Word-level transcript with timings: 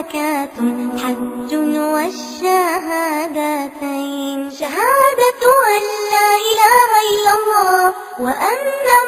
وزكاة 0.00 0.56
حج 1.02 1.52
والشهادتين. 1.94 2.40
شهادة 4.50 5.42
أن 5.76 5.82
لا 6.12 6.28
إله 6.50 6.88
إلا 7.12 7.32
الله 7.38 7.82
وأن 8.20 8.64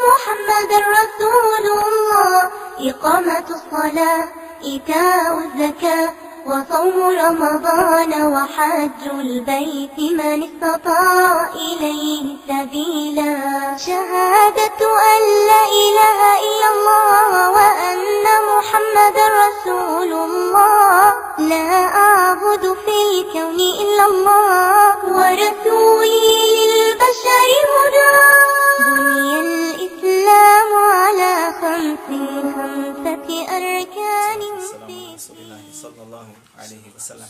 محمد 0.07 0.71
رسول 0.99 1.65
الله. 1.83 2.41
إقامة 2.81 3.49
الصلاة 3.51 4.25
إيتاء 4.65 5.39
الزكاة 5.39 6.09
وصوم 6.47 6.97
رمضان 7.25 8.13
وحج 8.35 9.03
البيت 9.21 9.99
من 9.99 10.43
استطاع 10.43 11.49
إليه 11.55 12.37
سبيلا. 12.49 13.37
شهادة 13.77 14.81
أن 15.13 15.23
لا 15.51 15.65
إله 15.85 16.21
إلا 16.49 16.69
الله 16.75 17.51
وأن 17.51 18.25
محمد 18.53 19.17
رسول 19.43 20.13
الله. 20.13 21.15
لا 21.39 21.71
أعبد 21.95 22.77
في 22.85 22.97
الكون 23.11 23.59
إلا 23.83 24.05
الله. 24.07 24.97
ورسولي 25.05 26.31
للبشر 26.73 27.51
هدى. 27.73 28.13
بني 28.79 29.62
الإسلام 30.22 30.72
على 31.02 31.34
خمس 31.62 32.06
خمسة 32.56 33.28
أركان 33.58 34.42
في 34.88 35.08
Rasulillahi 35.18 35.74
sallallahu 35.74 36.32
alaihi 36.58 36.94
wa 36.94 37.00
sallam. 37.00 37.30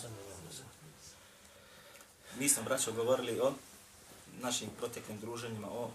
Mi 2.39 2.49
smo, 2.49 2.63
braćo, 2.63 2.91
govorili 2.91 3.39
o 3.39 3.53
našim 4.41 4.69
proteklim 4.79 5.19
druženjima, 5.19 5.67
o 5.67 5.89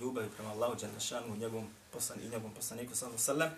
ljubavi 0.00 0.28
prema 0.36 0.50
Allahu 0.50 0.74
Đalešanu, 0.74 1.36
njegovom 1.36 1.68
poslan, 1.92 2.18
i 2.20 2.28
njegovom 2.28 2.54
poslaniku 2.54 2.94
sallallahu 2.94 3.22
sallam. 3.22 3.50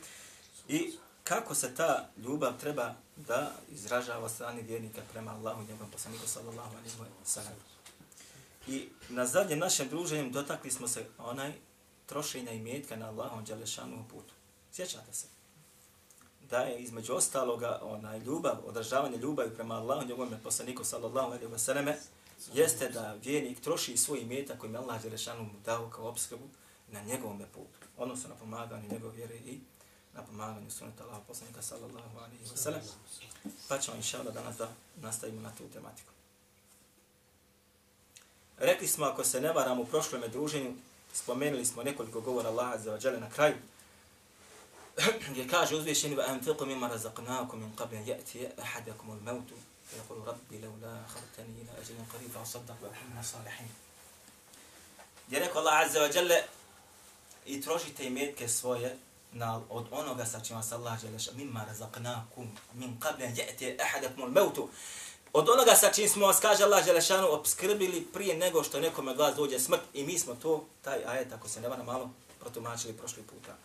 I 0.69 0.93
kako 1.25 1.55
se 1.55 1.75
ta 1.75 2.09
ljubav 2.17 2.61
treba 2.61 2.95
da 3.17 3.53
izražava 3.73 4.29
strani 4.29 4.63
vjernika 4.63 5.01
prema 5.13 5.31
Allahu 5.31 5.63
i 5.63 5.67
njegovom 5.67 5.91
poslaniku 5.91 6.27
sallallahu 6.27 6.77
alaihi 6.77 6.97
wa 6.99 7.25
sallam. 7.25 7.55
I 8.67 8.89
na 9.09 9.27
zadnjem 9.27 9.59
našem 9.59 9.89
druženju 9.89 10.31
dotakli 10.31 10.71
smo 10.71 10.89
se 10.89 11.07
onaj 11.19 11.53
trošenja 12.06 12.52
i 12.52 12.60
metka 12.60 12.96
na 12.96 13.08
Allahom 13.08 13.46
Đalešanu 13.46 14.06
putu. 14.10 14.34
Sjećate 14.72 15.14
se? 15.14 15.28
da 16.50 16.58
je 16.60 16.80
između 16.80 17.14
ostaloga 17.14 17.80
onaj 17.84 18.20
ljubav, 18.20 18.58
održavanje 18.66 19.18
ljubavi 19.18 19.56
prema 19.56 19.76
Allahu, 19.76 20.08
njegovom 20.08 20.34
poslaniku 20.44 20.84
sallallahu 20.84 21.28
alejhi 21.28 21.46
ve 21.46 21.60
selleme, 21.60 21.98
jeste 22.54 22.90
da 22.90 23.16
vjernik 23.24 23.62
troši 23.62 23.98
svoj 23.98 24.20
imetak 24.20 24.60
koji 24.60 24.72
je 24.72 24.78
Allah 24.78 25.02
mu 25.40 25.50
dao 25.66 25.90
kao 25.90 26.08
obskrbu 26.08 26.44
na 26.92 27.02
njegovom 27.02 27.42
putu, 27.54 27.88
odnosno 27.98 28.30
na 28.30 28.36
pomaganje 28.36 28.88
njegove 28.88 29.16
vjere 29.16 29.36
i 29.36 29.60
na 30.14 30.22
pomaganje 30.22 30.70
sunneta 30.70 31.04
Allaha 31.04 31.22
poslanika 31.28 31.62
sallallahu 31.62 32.18
alejhi 32.18 32.44
ve 32.52 32.58
sellem. 32.58 32.82
Pa 33.70 33.78
ćemo 33.78 33.98
inshallah 33.98 34.34
danas 34.34 34.58
da 34.58 34.70
nastavimo 35.02 35.42
na 35.42 35.52
tu 35.56 35.64
tematiku. 35.74 36.12
Rekli 38.58 38.88
smo, 38.88 39.06
ako 39.06 39.24
se 39.24 39.42
ne 39.42 39.54
varam 39.54 39.80
u 39.80 39.86
prošlom 39.86 40.22
druženju, 40.32 40.74
spomenuli 41.16 41.66
smo 41.66 41.84
nekoliko 41.84 42.22
govora 42.22 42.50
Allaha 42.50 42.78
za 42.78 43.12
na 43.20 43.30
kraju, 43.30 43.56
gdje 45.30 45.48
kaže 45.48 45.76
uzvišeni 45.76 46.16
وَأَنْفِقُ 46.16 46.64
مِمَّا 46.64 46.88
رَزَقْنَاكُمْ 46.88 47.58
مِنْ 47.60 47.72
قَبْلِ 47.76 48.08
يَأْتِيَ 48.08 48.48
أَحَدَكُمُ 48.60 49.12
الْمَوْتُ 49.12 49.50
فَيَقُولُ 49.90 50.28
رَبِّ 50.28 50.50
لَوْلَا 50.52 50.94
أَخَرْتَنِي 51.08 51.62
إِلَى 51.62 51.72
أَجَلٍ 51.82 51.96
قَرِيبٍ 52.14 52.32
فَأَصَدَّقُ 52.32 52.78
وَأَكُن 52.84 53.06
مِنَ 53.12 53.20
الصَّالِحِينَ 53.20 53.72
Gdje 55.28 55.40
rekao 55.40 55.62
Allah 55.62 55.80
Azza 55.80 56.00
wa 56.00 56.16
Jalla 56.16 56.36
i 57.46 57.62
trošite 57.62 58.04
imetke 58.04 58.48
svoje 58.48 58.98
na, 59.34 59.62
od 59.70 59.86
onoga 59.92 60.26
sa 60.26 60.40
čima 60.40 60.64
se 60.64 60.76
Allah 60.76 61.02
žele 61.02 61.18
mimma 61.36 61.66
razaqnakum 61.66 62.48
min 62.74 63.00
qabli 63.00 63.26
an 63.26 63.36
ya'ti 63.36 63.78
ahadakum 63.82 64.24
al-maut 64.24 64.70
od 65.38 65.50
onoga 65.50 65.76
sa 65.76 65.92
čim 65.92 66.10
smo 66.10 66.28
vas 66.28 66.40
kaže 66.40 66.64
Allah 66.64 66.86
Želešanu 66.86 67.28
obskrbili 67.32 68.08
prije 68.14 68.38
nego 68.38 68.64
što 68.64 68.80
nekome 68.80 69.12
od 69.12 69.18
vas 69.18 69.36
dođe 69.36 69.60
smrt 69.60 69.82
i 69.94 70.04
mi 70.04 70.20
smo 70.20 70.36
to, 70.36 70.66
taj 70.82 71.06
ajet, 71.06 71.34
ako 71.34 71.48
se 71.48 71.62
ne 71.62 71.70
vana 71.70 71.84
malo, 71.84 72.10
protumačili 72.40 72.94
prošli 72.94 73.24
puta. 73.24 73.56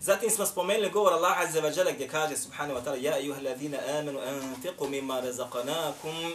Zatim 0.00 0.30
smo 0.30 0.46
spomenuli 0.46 0.90
govor 0.90 1.12
Allah 1.12 1.40
Azza 1.40 1.60
wa 1.60 1.78
Jalla 1.78 1.92
gdje 1.92 2.08
kaže 2.08 2.36
subhanahu 2.36 2.80
wa 2.80 2.84
ta'ala 2.84 3.02
Ja 3.02 3.12
ayuha 3.12 3.38
alladhina 3.38 3.78
amanu 3.98 4.20
anfiqu 4.20 4.88
mimma 4.88 5.20
razaqanakum 5.20 6.34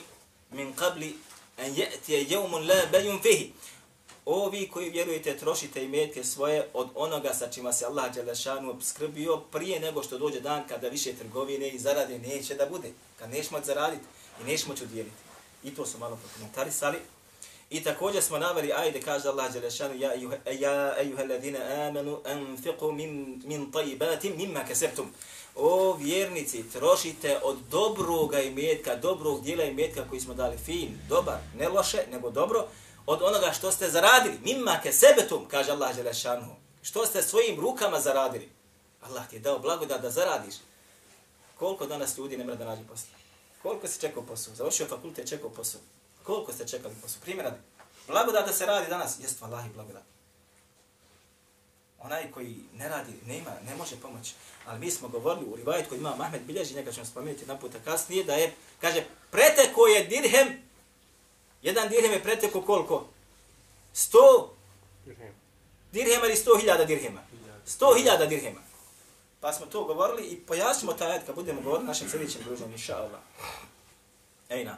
min 0.51 0.73
qabli 0.75 1.13
an 1.57 1.75
ya'tiya 1.75 2.29
yawmun 2.29 2.67
la 2.67 2.85
bayun 2.91 3.21
fihi. 3.21 3.53
O 4.25 4.49
vi 4.49 4.69
koji 4.69 4.89
vjerujete, 4.89 5.37
trošite 5.37 5.83
imetke 5.83 6.23
svoje 6.23 6.67
od 6.73 6.89
onoga 6.95 7.33
sa 7.33 7.47
čima 7.49 7.73
se 7.73 7.85
Allah 7.85 8.13
Đelešanu 8.13 8.69
obskrbio 8.69 9.37
prije 9.37 9.79
nego 9.79 10.03
što 10.03 10.17
dođe 10.17 10.39
dan 10.39 10.67
kada 10.67 10.89
više 10.89 11.13
trgovine 11.13 11.69
i 11.69 11.79
zarade 11.79 12.19
neće 12.19 12.55
da 12.55 12.65
bude. 12.65 12.91
Kad 13.19 13.29
nećemo 13.29 13.61
zaraditi 13.63 14.03
i 14.41 14.43
nećemo 14.43 14.73
moći 14.73 14.83
udjeliti. 14.83 15.15
I 15.63 15.75
to 15.75 15.85
su 15.85 15.97
malo 15.97 16.15
prokomentarisali. 16.15 16.97
I 17.69 17.83
također 17.83 18.23
smo 18.23 18.37
naveli 18.37 18.73
ajde 18.73 19.01
kaže 19.01 19.29
Allah 19.29 19.53
Đelešanu 19.53 19.95
ja 19.95 20.13
ja 20.51 20.95
ejuha 20.99 21.23
alladhina 21.23 21.59
amanu 21.87 22.19
anfiqu 22.25 22.91
min 22.91 23.41
min 23.45 23.71
tayyibatin 23.71 24.37
mimma 24.37 24.65
kasabtum. 24.67 25.11
O 25.55 25.93
vjernici, 25.93 26.69
trošite 26.69 27.39
od 27.43 27.57
dobroga 27.71 28.41
imetka, 28.41 28.95
dobrog 28.95 29.43
djela 29.43 29.63
imetka 29.63 30.09
koji 30.09 30.21
smo 30.21 30.33
dali 30.33 30.57
fin, 30.57 30.97
dobar, 31.09 31.37
ne 31.55 31.69
loše, 31.69 31.97
nego 32.11 32.29
dobro, 32.29 32.67
od 33.05 33.21
onoga 33.21 33.51
što 33.51 33.71
ste 33.71 33.89
zaradili. 33.89 34.39
Mimma 34.43 34.79
kasabtum, 34.83 35.45
kaže 35.47 35.71
Allah 35.71 35.95
Đelešanu. 35.95 36.55
Što 36.81 37.05
ste 37.05 37.21
svojim 37.21 37.59
rukama 37.59 37.99
zaradili. 37.99 38.49
Allah 39.01 39.29
ti 39.29 39.35
je 39.35 39.39
dao 39.39 39.59
blagodat 39.59 40.01
da 40.01 40.09
zaradiš. 40.09 40.55
Koliko 41.57 41.85
danas 41.85 42.17
ljudi 42.17 42.37
ne 42.37 42.43
mre 42.43 42.55
da 42.55 42.65
nađe 42.65 42.81
posla? 42.89 43.18
Koliko 43.61 43.87
se 43.87 43.99
čekao 43.99 44.23
posao? 44.23 44.55
Završio 44.55 44.87
fakultet, 44.87 45.29
čekao 45.29 45.49
posao. 45.49 45.81
Koliko 46.23 46.53
ste 46.53 46.67
čekali 46.67 46.95
posao? 47.01 47.21
Primjer 47.21 47.45
radi. 47.45 47.57
Blagodat 48.07 48.47
da 48.47 48.53
se 48.53 48.65
radi 48.65 48.89
danas, 48.89 49.19
jest 49.19 49.41
vallahi 49.41 49.69
blagodat. 49.69 50.03
Onaj 51.99 52.31
koji 52.31 52.55
ne 52.75 52.89
radi, 52.89 53.11
nema, 53.25 53.51
ne 53.65 53.75
može 53.75 53.95
pomoći. 53.95 54.33
Ali 54.65 54.79
mi 54.79 54.91
smo 54.91 55.07
govorili 55.07 55.45
u 55.45 55.55
rivajet 55.55 55.89
koji 55.89 55.99
ima 55.99 56.15
Mahmed 56.15 56.41
Bilježi, 56.41 56.75
njega 56.75 56.91
ćemo 56.91 57.05
spomenuti 57.05 57.45
na 57.45 57.57
puta 57.57 57.77
kasnije, 57.85 58.23
da 58.23 58.33
je, 58.33 58.53
kaže, 58.81 59.05
preteko 59.31 59.87
je 59.87 60.03
dirhem, 60.03 60.47
jedan 61.61 61.89
dirhem 61.89 62.11
je 62.11 62.23
preteko 62.23 62.61
koliko? 62.61 63.07
Sto 63.93 64.55
dirhema 65.91 66.25
ili 66.25 66.35
sto 66.35 66.57
hiljada 66.57 66.85
dirhema? 66.85 67.21
Sto 67.65 67.93
hiljada 67.95 68.25
dirhema. 68.25 68.68
Pa 69.41 69.53
smo 69.53 69.65
to 69.65 69.83
govorili 69.83 70.23
i 70.23 70.39
pojasnimo 70.39 70.93
taj 70.93 71.11
ajed 71.11 71.25
kad 71.25 71.35
budemo 71.35 71.61
govorili 71.61 71.87
našem 71.87 72.09
sljedećem 72.09 72.41
druženju, 72.45 72.71
inša 72.71 72.95
Allah. 72.95 73.19
Ejna. 74.49 74.77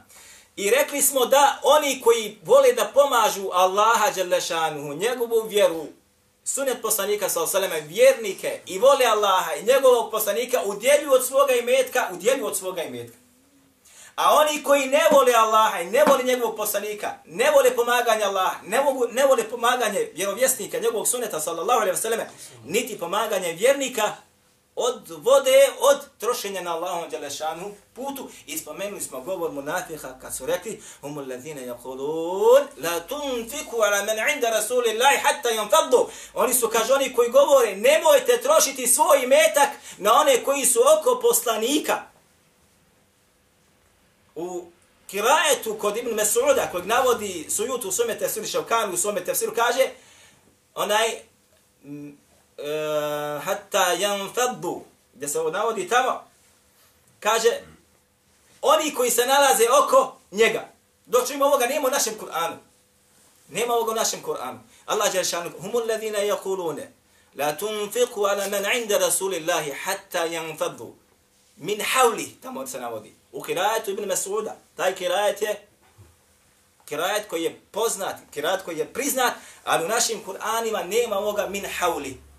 I 0.56 0.70
rekli 0.70 1.02
smo 1.02 1.26
da 1.26 1.60
oni 1.64 2.02
koji 2.04 2.38
vole 2.44 2.74
da 2.74 2.92
pomažu 2.94 3.50
Allaha 3.54 4.12
Đelešanuhu, 4.12 4.94
njegovu 4.94 5.48
vjeru, 5.48 5.86
sunet 6.44 6.82
poslanika 6.82 7.30
sa 7.30 7.44
osaleme, 7.44 7.82
vjernike 7.82 8.60
i 8.66 8.80
vole 8.80 9.06
Allaha 9.06 9.54
i 9.54 9.64
njegovog 9.64 10.12
poslanika, 10.12 10.62
udjelju 10.66 11.12
od 11.12 11.26
svoga 11.26 11.54
imetka, 11.54 12.10
udjelju 12.14 12.46
od 12.46 12.58
svoga 12.58 12.84
imetka. 12.84 13.18
A 14.16 14.36
oni 14.36 14.64
koji 14.64 14.88
ne 14.88 15.02
vole 15.12 15.34
Allaha 15.34 15.80
i 15.80 15.86
ne 15.86 16.04
vole 16.08 16.24
njegovog 16.24 16.56
poslanika, 16.56 17.14
ne 17.26 17.52
vole 17.52 17.76
pomaganje 17.76 18.24
Allaha, 18.24 18.56
ne, 18.66 18.82
mogu, 18.82 19.08
ne 19.12 19.26
vole 19.26 19.44
pomaganje 19.44 20.12
vjerovjesnika, 20.16 20.80
njegovog 20.80 21.08
suneta 21.08 21.40
sallallahu 21.40 21.82
alaihi 21.82 21.98
wa 21.98 22.26
niti 22.66 23.00
pomaganje 23.00 23.54
vjernika, 23.54 24.16
od 24.81 25.09
vode, 25.09 25.69
od 25.80 26.00
trošenja 26.19 26.62
na 26.62 26.75
Allahom 26.75 27.10
Đelešanu 27.10 27.72
putu. 27.94 28.30
I 28.45 28.57
spomenuli 28.57 29.01
smo 29.01 29.22
govor 29.22 29.51
munafiha 29.51 30.19
kad 30.22 30.36
su 30.36 30.45
rekli 30.45 30.83
Humu 31.01 31.22
ladhine 31.22 31.66
jakulun 31.66 32.63
la 32.78 33.00
tunfiku 33.00 33.75
ala 33.81 34.04
men 34.06 34.18
inda 34.36 34.50
rasulillahi 34.50 35.18
hatta 35.24 35.50
yanfaddu. 35.50 36.07
Oni 36.33 36.54
su 36.54 36.68
kaže 36.68 36.94
oni 36.94 37.13
koji 37.13 37.30
govore 37.30 37.75
nemojte 37.75 38.42
trošiti 38.42 38.88
svoj 38.88 39.28
metak 39.28 39.69
na 39.98 40.13
one 40.13 40.44
koji 40.44 40.66
su 40.66 40.80
oko 41.00 41.19
poslanika. 41.22 42.01
U 44.36 44.63
kirajetu 45.07 45.78
kod 45.80 45.98
Ibn 45.98 46.10
Mes'uda 46.10 46.72
kojeg 46.72 46.86
navodi 46.86 47.45
sujutu 47.50 47.89
u 47.89 47.92
svome 47.92 48.19
tefsiru 48.19 48.45
Šavkanu 48.45 48.94
u 48.94 48.98
svome 48.98 49.24
tefsiru 49.25 49.54
kaže 49.56 49.89
onaj 50.75 51.22
Eh, 52.63 53.42
hatta 53.44 53.96
yanfaddu, 53.96 54.81
gdje 55.13 55.28
se 55.28 55.40
ovo 55.40 55.52
navodi 55.52 55.90
tamo, 55.90 56.24
kaže, 57.19 57.62
oni 58.62 58.94
koji 58.94 59.12
se 59.12 59.25
nalaze 59.25 59.63
oko 59.84 60.18
njega. 60.31 60.69
Doći 61.06 61.34
ima 61.34 61.46
ovoga, 61.46 61.66
nema 61.66 61.88
u 61.88 61.92
našem 61.92 62.13
Kur'anu. 62.19 62.56
Nema 63.50 63.74
ovoga 63.74 63.92
u 63.92 63.96
našem 63.96 64.24
Kur'anu. 64.24 64.60
Allah 64.86 65.16
je 65.16 65.24
šanu, 65.24 65.52
humu 65.60 65.78
alladhina 65.78 66.19
yakulune, 66.19 66.88
la 67.36 67.58
tunfiku 67.58 68.25
ala 68.25 68.48
man 68.48 68.66
inda 68.75 68.98
rasulillahi 68.98 69.72
hatta 69.72 70.28
yanfaddu. 70.28 70.94
Min 71.57 71.81
havli, 71.81 72.38
tamo 72.42 72.68
se 72.68 72.80
navodi. 72.80 73.14
U 73.31 73.42
kirajetu 73.42 73.92
Ibn 73.92 74.04
Mas'uda, 74.04 74.52
taj 74.75 74.96
kirajet 74.96 75.42
je 75.42 75.68
kirajet 76.86 77.28
koji 77.28 77.44
je 77.44 77.62
poznat, 77.72 78.16
kirajet 78.34 78.62
koji 78.62 78.78
je 78.78 78.94
priznat, 78.94 79.34
ali 79.64 79.86
u 79.86 79.88
našim 79.88 80.24
Kur'anima 80.25 80.84
nema 80.84 81.18
ovoga 81.18 81.48
min 81.48 81.66
havli 81.80 82.31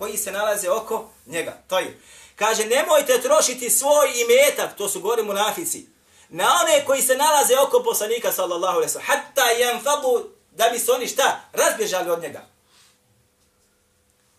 koji 0.00 0.16
se 0.16 0.32
nalaze 0.32 0.70
oko 0.70 1.10
njega. 1.26 1.62
To 1.68 1.78
je. 1.78 2.00
Kaže, 2.36 2.64
nemojte 2.66 3.20
trošiti 3.20 3.70
svoj 3.70 4.08
imetak, 4.16 4.76
to 4.76 4.88
su 4.88 5.00
gore 5.00 5.22
munafici, 5.22 5.86
na 6.28 6.44
one 6.62 6.84
koji 6.84 7.02
se 7.02 7.16
nalaze 7.16 7.58
oko 7.58 7.82
poslanika, 7.82 8.32
sallallahu 8.32 8.76
alaihi 8.76 8.92
sallam, 8.92 9.06
hatta 9.06 9.42
yanfadu, 9.42 10.24
da 10.50 10.68
bi 10.72 10.78
se 10.78 10.92
oni 10.92 11.06
šta, 11.06 11.40
razbježali 11.52 12.10
od 12.10 12.22
njega. 12.22 12.46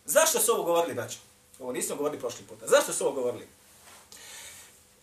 Zašto 0.05 0.39
su 0.39 0.51
ovo 0.53 0.63
govorili, 0.63 0.93
braćo? 0.93 1.17
Ovo 1.59 1.71
nismo 1.71 1.95
govorili 1.95 2.19
prošli 2.19 2.45
puta. 2.45 2.67
Zašto 2.67 2.93
su 2.93 3.05
ovo 3.05 3.13
govorili? 3.13 3.47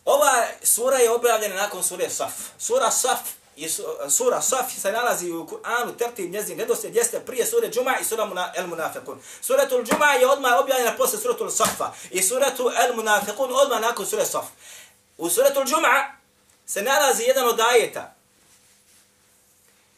Ova 0.05 0.47
sura 0.63 0.97
je 0.97 1.11
objavljena 1.11 1.55
nakon 1.55 1.83
sure 1.83 2.09
Saf. 2.09 2.33
Sura 2.57 2.91
Saf 2.91 3.19
i 3.59 3.65
uh, 3.65 4.11
sura 4.11 4.41
Saf 4.41 4.71
se 4.81 4.91
nalazi 4.91 5.31
u 5.31 5.47
Kur'anu, 5.47 5.97
tertib 5.97 6.31
njezin 6.31 6.59
redosljed 6.59 6.95
jeste 6.95 7.19
prije 7.19 7.45
sure 7.45 7.69
Džuma 7.69 7.97
i 8.01 8.05
sura 8.05 8.51
El 8.55 8.67
Munafiqun. 8.67 9.17
Suratul 9.41 9.83
Džuma 9.83 10.11
je 10.13 10.27
odmah 10.27 10.59
objavljena 10.59 10.97
posle 10.97 11.19
suratul 11.19 11.49
Safa 11.49 11.91
i 12.11 12.21
suratu 12.21 12.71
El 12.83 12.95
Munafiqun 12.95 13.51
odmah 13.51 13.81
nakon 13.81 14.05
sure 14.05 14.25
Saf. 14.25 14.45
U 15.17 15.29
suratul 15.29 15.65
Džuma 15.65 16.15
se 16.65 16.81
nalazi 16.81 17.23
jedan 17.23 17.47
od 17.47 17.59
ajeta 17.59 18.15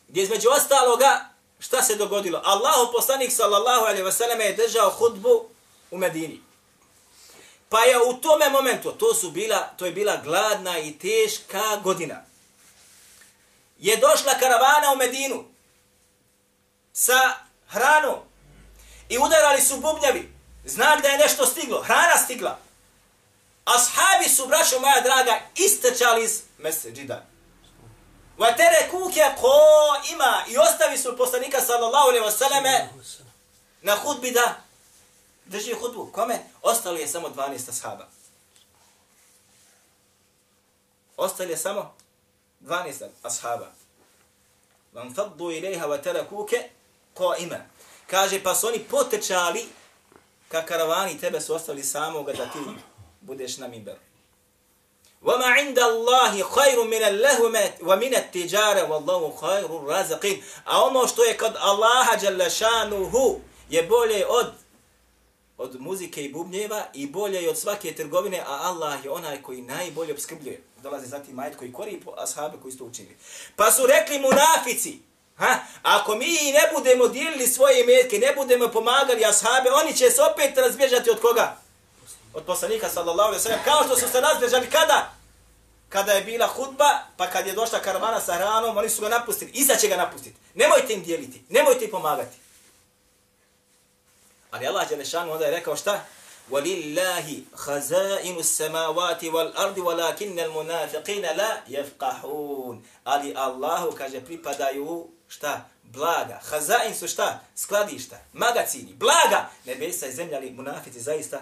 gdje 0.07 0.23
između 0.23 0.49
ostaloga 0.49 1.25
šta 1.59 1.83
se 1.83 1.95
dogodilo? 1.95 2.41
Allahu 2.43 2.91
poslanik 2.91 3.31
sallallahu 3.31 3.85
alaihi 3.85 4.03
wasallam 4.03 4.39
je 4.39 4.53
držao 4.53 4.89
hudbu 4.89 5.45
u 5.91 5.97
Medini. 5.97 6.41
Pa 7.69 7.79
je 7.79 8.01
u 8.01 8.13
tome 8.13 8.49
momentu, 8.49 8.91
to 8.91 9.13
su 9.13 9.31
bila, 9.31 9.59
to 9.77 9.85
je 9.85 9.91
bila 9.91 10.17
gladna 10.23 10.79
i 10.79 10.97
teška 10.97 11.77
godina. 11.83 12.30
Je 13.81 13.97
došla 13.97 14.33
karavana 14.39 14.93
u 14.93 14.97
Medinu 14.97 15.45
sa 16.93 17.35
hranom 17.67 18.19
i 19.09 19.17
udarali 19.17 19.61
su 19.61 19.77
bubnjavi. 19.77 20.33
Znak 20.65 21.01
da 21.01 21.07
je 21.07 21.17
nešto 21.17 21.45
stiglo, 21.45 21.81
hrana 21.81 22.17
stigla. 22.23 22.59
Ashabi 23.65 24.29
su, 24.29 24.47
braćo 24.47 24.79
moja 24.79 25.01
draga, 25.01 25.39
istrčali 25.55 26.23
iz 26.23 26.41
meseđida. 26.57 27.25
Vatere 28.37 28.89
kuke 28.91 29.23
ko 29.41 29.51
ima 30.11 30.43
i 30.47 30.57
ostavi 30.57 30.97
su 30.97 31.17
poslanika 31.17 31.61
sallallahu 31.61 32.07
alaihi 32.07 32.25
wasallame 32.25 32.87
na 33.81 33.95
hudbi 33.95 34.31
da 34.31 34.55
drži 35.45 35.73
hudbu. 35.73 36.11
Kome? 36.13 36.39
Ostali 36.61 37.01
je 37.01 37.07
samo 37.07 37.29
12 37.29 37.69
ashaba. 37.69 38.07
Ostali 41.17 41.51
je 41.51 41.57
samo 41.57 42.00
12 42.60 43.08
ashaba. 43.22 43.72
Vam 44.92 45.14
faddu 45.14 45.50
ilaiha 45.50 45.86
wa 45.86 45.98
terakuke 46.02 46.70
ko 47.14 47.34
ima. 47.38 47.58
Kaže, 48.06 48.42
pa 48.42 48.54
su 48.54 48.66
oni 48.66 48.78
potečali 48.78 49.66
ka 50.48 50.62
karavani 50.62 51.18
tebe 51.20 51.40
su 51.40 51.54
ostali 51.54 51.82
samoga 51.82 52.32
da 52.32 52.44
ti 52.46 52.58
budeš 53.20 53.56
na 53.58 53.68
mimberu. 53.68 53.98
وما 55.22 55.46
عند 55.46 55.78
الله 55.78 56.42
خير 56.42 56.84
من 56.84 57.02
اللهو 57.02 57.46
ومن 57.82 58.14
التجارة 58.14 58.82
والله 58.90 59.36
خير 59.40 59.66
الرازقين 59.66 60.42
a 60.64 60.82
ono 60.82 61.06
što 61.06 61.24
je 61.24 61.36
kod 61.36 61.52
Allaha 61.58 62.16
dželle 62.20 62.50
šanuhu 62.50 63.40
je 63.70 63.82
bolje 63.82 64.26
od 64.26 64.46
od 65.61 65.81
muzike 65.81 66.23
i 66.23 66.31
bubnjeva 66.33 66.85
i 66.93 67.07
bolje 67.07 67.41
je 67.43 67.49
od 67.49 67.57
svake 67.57 67.95
trgovine, 67.95 68.39
a 68.39 68.59
Allah 68.61 69.05
je 69.05 69.11
onaj 69.11 69.41
koji 69.41 69.61
najbolje 69.61 70.13
obskrbljuje. 70.13 70.63
Dolazi 70.83 71.07
zatim 71.07 71.35
majet 71.35 71.57
koji 71.57 71.73
kori 71.73 72.01
po 72.05 72.13
ashabe 72.17 72.57
koji 72.61 72.71
su 72.71 72.77
to 72.77 72.85
učinili. 72.85 73.17
Pa 73.55 73.71
su 73.71 73.85
rekli 73.85 74.19
munafici, 74.19 74.99
ha, 75.35 75.59
ako 75.83 76.15
mi 76.15 76.51
ne 76.51 76.73
budemo 76.75 77.07
dijelili 77.07 77.47
svoje 77.47 77.83
imetke, 77.83 78.19
ne 78.19 78.33
budemo 78.35 78.67
pomagali 78.67 79.25
ashabe, 79.25 79.69
oni 79.83 79.95
će 79.95 80.09
se 80.09 80.21
opet 80.21 80.57
razbježati 80.57 81.09
od 81.09 81.21
koga? 81.21 81.57
Od 82.33 82.43
poslanika 82.43 82.89
sallallahu 82.89 83.27
alaihi 83.27 83.43
sallam. 83.43 83.59
Kao 83.65 83.83
što 83.83 83.95
su 83.95 84.11
se 84.11 84.21
razbježali 84.21 84.69
kada? 84.69 85.13
Kada 85.89 86.11
je 86.11 86.23
bila 86.23 86.47
hudba, 86.47 86.99
pa 87.17 87.27
kad 87.27 87.47
je 87.47 87.53
došla 87.53 87.79
karavana 87.79 88.21
sa 88.21 88.33
hranom, 88.33 88.77
oni 88.77 88.89
su 88.89 89.01
ga 89.01 89.09
napustili. 89.09 89.51
Iza 89.53 89.75
će 89.75 89.87
ga 89.87 89.97
napustiti. 89.97 90.35
Nemojte 90.55 90.93
im 90.93 91.03
dijeliti, 91.03 91.43
nemojte 91.49 91.85
im 91.85 91.91
pomagati. 91.91 92.40
Ali 94.50 94.66
Allah 94.66 94.88
Đelešanu 94.88 95.32
onda 95.32 95.44
je 95.44 95.50
rekao 95.50 95.76
šta? 95.76 96.04
وَلِلَّهِ 96.50 97.42
خَزَائِنُ 97.54 98.38
السَّمَاوَاتِ 98.38 99.22
وَالْأَرْضِ 99.24 99.78
وَلَكِنَّ 99.78 100.38
الْمُنَافِقِينَ 100.38 101.24
لَا 101.36 101.62
يَفْقَحُونَ 101.68 102.82
Ali 103.04 103.34
Allahu, 103.36 103.96
kaže, 103.98 104.20
pripadaju 104.20 105.08
šta? 105.28 105.68
Blaga. 105.82 106.40
Hazain 106.50 106.94
su 106.94 107.08
šta? 107.08 107.40
Skladišta, 107.56 108.18
magacini, 108.32 108.94
blaga. 108.94 109.50
Nebesa 109.64 110.06
i 110.06 110.12
zemlja, 110.12 110.36
ali 110.36 110.50
munafici 110.50 111.00
zaista 111.00 111.40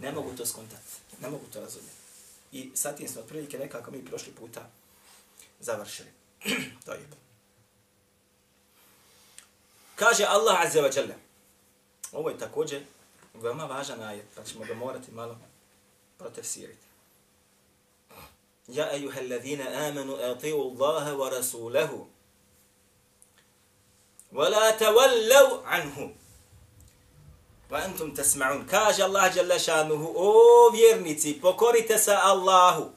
ne 0.00 0.12
mogu 0.12 0.36
to 0.36 0.46
skontati. 0.46 0.82
Ne 1.22 1.30
mogu 1.30 1.44
to 1.52 1.60
razumjeti. 1.60 1.98
I 2.52 2.70
sad 2.74 2.96
tim 2.96 3.08
smo 3.08 3.20
otprilike 3.20 3.58
nekako 3.58 3.90
mi 3.90 4.04
prošli 4.04 4.32
puta 4.32 4.60
završili. 5.60 6.08
to 6.86 6.92
je. 6.92 7.08
Kaže 9.94 10.24
Allah 10.24 10.60
Azza 10.60 10.80
wa 10.80 10.96
Jalla. 10.96 11.14
Ovo 12.13 12.29
je 12.29 12.37
također 12.37 12.81
veoma 13.33 13.65
važan 13.65 14.03
ajet, 14.03 14.25
pa 14.35 14.43
ćemo 14.43 14.65
ga 14.65 14.73
morati 14.73 15.11
malo 15.11 15.37
protefsiriti. 16.17 16.87
Ja 18.67 18.95
ejuha 18.95 19.19
alladhina 19.19 19.63
amanu 19.87 20.15
ati'u 20.15 20.61
Allahe 20.61 21.11
wa 21.11 21.29
rasulahu 21.29 22.07
wa 24.31 24.49
la 24.49 24.77
tawallav 24.77 25.59
anhu 25.65 26.09
wa 27.69 27.77
antum 27.85 28.15
tasma'un. 28.15 28.67
Kaže 28.69 29.03
Allah 29.03 29.35
jalla 29.35 29.59
šanuhu, 29.59 30.13
o 30.15 30.69
vjernici, 30.73 31.41
pokorite 31.41 31.97
se 31.97 32.15
Allahu, 32.15 32.91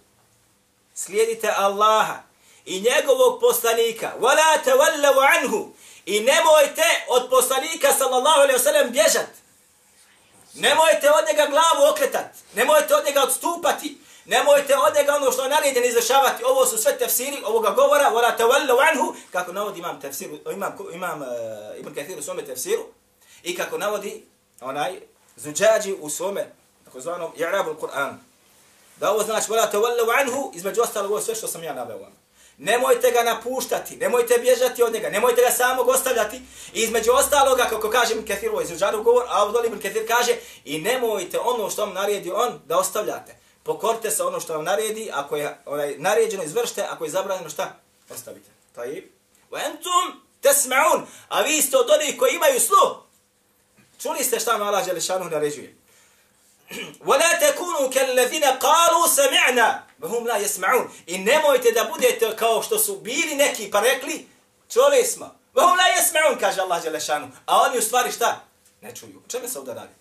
slijedite 0.95 1.49
Allaha 1.57 2.23
i 2.65 2.81
njegovog 2.81 3.41
poslanika, 3.41 4.15
wa 4.21 4.35
la 4.35 4.62
tawallav 4.65 5.17
anhu, 5.37 5.73
I 6.06 6.20
nemojte 6.20 6.87
od 7.08 7.31
poslanika 7.31 7.93
sallallahu 7.99 8.41
alejhi 8.41 8.58
ve 8.58 8.64
sellem 8.64 8.91
bježat. 8.93 9.31
Nemojte 10.55 11.11
od 11.11 11.25
njega 11.29 11.47
glavu 11.50 11.93
okretat. 11.93 12.31
Nemojte 12.55 12.94
od 12.94 13.05
njega 13.05 13.23
odstupati. 13.23 13.99
Nemojte 14.25 14.76
od 14.76 14.95
njega 14.95 15.16
ono 15.16 15.33
što 15.33 15.42
je 15.42 15.49
naredjeno 15.49 15.87
izvršavati. 15.87 16.45
Ovo 16.45 16.66
su 16.66 16.78
sve 16.78 16.99
tefsiri 16.99 17.42
ovoga 17.45 17.71
govora. 17.71 18.09
Vora 18.09 18.37
tawallu 18.38 18.76
anhu. 18.90 19.14
Kako 19.33 19.52
navodi 19.52 19.78
imam 19.78 20.00
tefsir, 20.00 20.31
imam, 20.52 20.76
imam 20.92 21.23
uh, 21.23 21.28
Ibn 21.78 21.95
Kathir 21.95 22.19
u 22.19 22.23
svome 22.23 22.45
tefsiru. 22.45 22.85
I 23.42 23.57
kako 23.57 23.78
navodi 23.78 24.26
onaj 24.61 25.00
zuđađi 25.37 25.95
u 26.00 26.11
svome 26.11 26.52
takozvanom 26.85 27.33
i'rabu 27.37 27.75
Quran. 27.81 28.14
Da 28.97 29.11
ovo 29.11 29.23
znači 29.23 29.50
vora 29.50 29.71
tawallu 29.73 30.21
anhu. 30.21 30.52
Između 30.54 30.83
ostalo 30.83 31.09
ovo 31.09 31.21
sve 31.21 31.35
što 31.35 31.47
sam 31.47 31.64
ja 31.64 31.75
naveo 31.75 31.99
vam. 31.99 32.25
Nemojte 32.59 33.11
ga 33.11 33.23
napuštati, 33.23 33.97
nemojte 33.97 34.39
bježati 34.39 34.83
od 34.83 34.93
njega, 34.93 35.11
nemojte 35.11 35.43
ga 35.43 35.51
samog 35.51 35.89
ostavljati. 35.89 36.37
I 36.73 36.83
između 36.83 37.11
ostaloga, 37.13 37.65
kako 37.65 37.91
kaže 37.91 38.15
Ibn 38.15 38.27
Kathir, 38.27 38.51
ovo 38.51 38.61
Izuđaru 38.61 39.03
govor, 39.03 39.25
a 39.29 39.43
ovdje 39.43 39.61
Ibn 39.67 39.81
Kathir 39.81 40.07
kaže, 40.09 40.37
i 40.65 40.81
nemojte 40.81 41.39
ono 41.39 41.71
što 41.71 41.85
vam 41.85 41.95
naredi 41.95 42.31
on 42.31 42.61
da 42.67 42.79
ostavljate. 42.79 43.37
Pokorite 43.63 44.11
se 44.11 44.23
ono 44.23 44.41
što 44.41 44.55
vam 44.55 44.65
naredi, 44.65 45.11
ako 45.13 45.37
je 45.37 45.59
onaj, 45.67 45.95
naređeno 45.99 46.43
izvršite, 46.43 46.83
ako 46.91 47.05
je 47.05 47.11
zabranjeno 47.11 47.51
šta? 47.51 47.77
Ostavite. 48.11 48.51
To 48.75 48.83
je. 48.83 49.11
Ventum 49.51 50.23
tesma'un, 50.43 51.07
a 51.29 51.43
vi 51.43 51.63
ste 51.63 51.77
od 51.77 51.91
onih 51.91 52.19
koji 52.19 52.35
imaju 52.35 52.61
sluh. 52.61 52.97
Čuli 54.03 54.25
ste 54.25 54.41
šta 54.41 54.53
vam 54.53 54.63
Allah 54.63 54.87
Đelešanu 54.87 55.25
naređuje? 55.25 55.77
ولا 57.06 57.50
تكونوا 57.50 57.89
كالذين 57.89 58.44
قالوا 58.44 59.08
سمعنا 59.08 59.84
وهم 60.01 60.27
لا 60.27 60.38
يسمعون 60.38 60.89
i 61.08 61.18
nemojte 61.18 61.72
da 61.72 61.84
budete 61.84 62.36
kao 62.36 62.63
što 62.63 62.80
su 62.80 62.96
bili 62.96 63.36
neki 63.36 63.72
pa 63.72 63.80
rekli 63.80 64.27
čuli 64.70 65.06
smo 65.06 65.25
وهم 65.56 65.77
لا 65.77 66.00
يسمعون 66.00 66.39
kaže 66.39 66.62
Allah 66.62 66.84
dželle 66.84 67.00
šanu 67.00 67.32
a 67.46 67.62
oni 67.62 67.77
u 67.77 67.82
stvari 67.82 68.12
šta 68.12 68.44
ne 68.82 68.96
čuju 68.96 69.22
čemu 69.27 69.48
se 69.48 69.60
ovdje 69.60 69.74
radi 69.74 69.94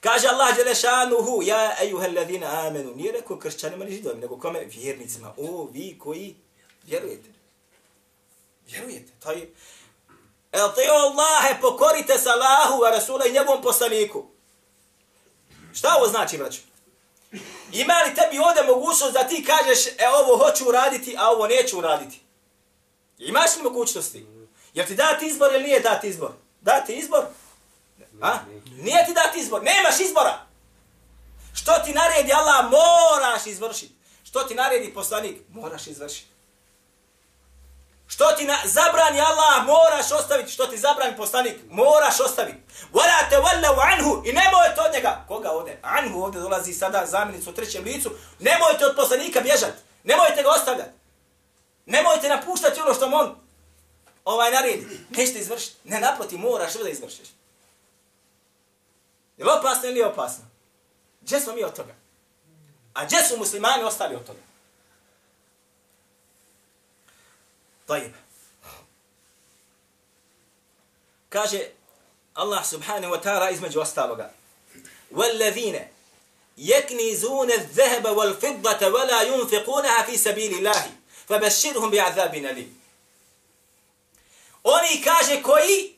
kaže 0.00 0.28
Allah 0.28 0.56
dželle 0.56 0.74
šanuhu 0.74 1.42
ja 1.42 1.76
ejuhellezina 1.80 2.66
amenu 2.66 2.94
nije 2.96 3.12
rekao 3.12 3.38
kršćanima 3.38 3.84
ni 3.84 3.90
židovima 3.90 4.20
nego 4.20 4.38
kome 4.38 4.60
vjernicima 4.60 5.34
o 5.36 5.68
vi 5.72 5.98
koji 5.98 6.36
vjerujete 6.86 7.28
vjerujete 8.66 9.12
to 9.22 9.32
je 9.32 9.54
Eto 10.52 10.80
Allahe, 10.92 11.60
pokorite 11.60 12.18
se 12.18 12.30
Allahu, 12.30 12.84
a 12.84 12.90
Rasula 12.90 13.26
i 13.26 13.32
njegovom 13.32 13.62
poslaniku. 13.62 14.26
Šta 15.75 15.95
ovo 15.97 16.07
znači, 16.07 16.37
braću? 16.37 16.59
Ima 17.71 17.93
li 17.93 18.15
tebi 18.15 18.39
ovdje 18.39 18.63
mogućnost 18.63 19.13
da 19.13 19.27
ti 19.27 19.45
kažeš, 19.47 19.87
e 19.87 20.07
ovo 20.19 20.37
hoću 20.37 20.69
uraditi, 20.69 21.15
a 21.17 21.29
ovo 21.29 21.47
neću 21.47 21.77
uraditi? 21.77 22.21
Imaš 23.17 23.55
li 23.57 23.63
mogućnosti? 23.63 24.25
Jel 24.73 24.85
ti 24.87 24.95
dati 24.95 25.25
izbor 25.25 25.53
ili 25.53 25.63
nije 25.63 25.79
dati 25.79 26.07
izbor? 26.07 26.31
Dati 26.61 26.93
izbor? 26.93 27.25
A? 28.21 28.37
Nije 28.77 29.05
ti 29.05 29.13
dati 29.13 29.39
izbor, 29.39 29.63
nemaš 29.63 29.99
izbora. 29.99 30.45
Što 31.53 31.71
ti 31.85 31.93
naredi 31.93 32.33
Allah, 32.33 32.65
moraš 32.71 33.45
izvršiti. 33.45 33.95
Što 34.23 34.43
ti 34.43 34.55
naredi 34.55 34.93
poslanik, 34.93 35.37
moraš 35.49 35.87
izvršiti. 35.87 36.34
Što 38.07 38.25
ti 38.31 38.45
na, 38.45 38.57
zabrani 38.65 39.21
Allah, 39.21 39.65
moraš 39.65 40.11
ostaviti. 40.11 40.51
Što 40.51 40.67
ti 40.67 40.77
zabrani 40.77 41.17
poslanik, 41.17 41.57
moraš 41.69 42.19
ostaviti. 42.19 42.57
Wala 42.93 43.29
te 43.29 43.35
wallahu 43.37 43.79
anhu. 43.93 44.21
I 44.25 44.33
nemojte 44.33 44.81
od 44.87 44.93
njega. 44.93 45.25
Koga 45.27 45.51
ovdje? 45.51 45.79
Anhu 45.81 46.23
ovdje 46.23 46.41
dolazi 46.41 46.73
sada 46.73 47.05
zamjenicu 47.05 47.49
u 47.49 47.53
trećem 47.53 47.83
licu. 47.83 48.11
Nemojte 48.39 48.85
od 48.85 48.95
poslanika 48.95 49.41
bježati. 49.41 49.77
Nemojte 50.03 50.43
ga 50.43 50.49
ostavljati. 50.49 50.91
Nemojte 51.85 52.29
napuštati 52.29 52.81
ono 52.81 52.93
što 52.93 53.05
on 53.05 53.35
ovaj 54.25 54.51
naredi. 54.51 54.99
Nećete 55.09 55.39
izvršiti. 55.39 55.75
Ne 55.83 55.99
naproti, 55.99 56.37
moraš 56.37 56.73
da 56.73 56.89
izvršiš. 56.89 57.27
Je 59.37 59.45
li 59.45 59.51
opasno 59.59 59.89
ili 59.89 59.99
je 59.99 60.07
opasno? 60.07 60.45
Gdje 61.21 61.39
smo 61.39 61.53
mi 61.53 61.63
od 61.63 61.75
toga? 61.75 61.93
A 62.93 63.05
gdje 63.05 63.23
su 63.23 63.37
muslimani 63.37 63.83
ostali 63.83 64.15
od 64.15 64.25
toga? 64.25 64.39
طيب 67.87 68.15
كاشي 71.31 71.67
الله 72.37 72.61
سبحانه 72.61 73.09
وتعالى 73.09 73.53
اسمه 73.53 73.67
جواز 73.67 73.93
تابقى 73.93 74.31
والذين 75.11 75.87
يكنزون 76.57 77.51
الذهب 77.51 78.05
والفضة 78.05 78.87
ولا 78.87 79.21
ينفقونها 79.21 80.01
في 80.01 80.17
سبيل 80.17 80.53
الله 80.57 80.91
فبشرهم 81.27 81.91
بعذاب 81.91 82.35
أليم 82.35 82.85
Oni 84.63 85.01
kaže 85.03 85.41
koji 85.41 85.95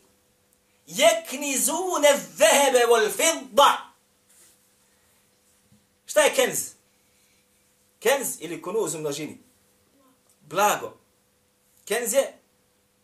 je 0.87 1.25
knizune 1.29 2.19
zehebe 2.37 2.85
vol 2.87 3.09
fidda. 3.09 3.93
Šta 6.05 6.21
je 6.21 6.33
kenz? 6.33 6.59
Kenz 7.99 8.27
ili 8.39 8.61
kunuz 8.61 8.95
u 8.95 8.99
množini? 8.99 9.37
Blago. 10.41 10.97
Kenz 11.87 12.13
je 12.13 12.39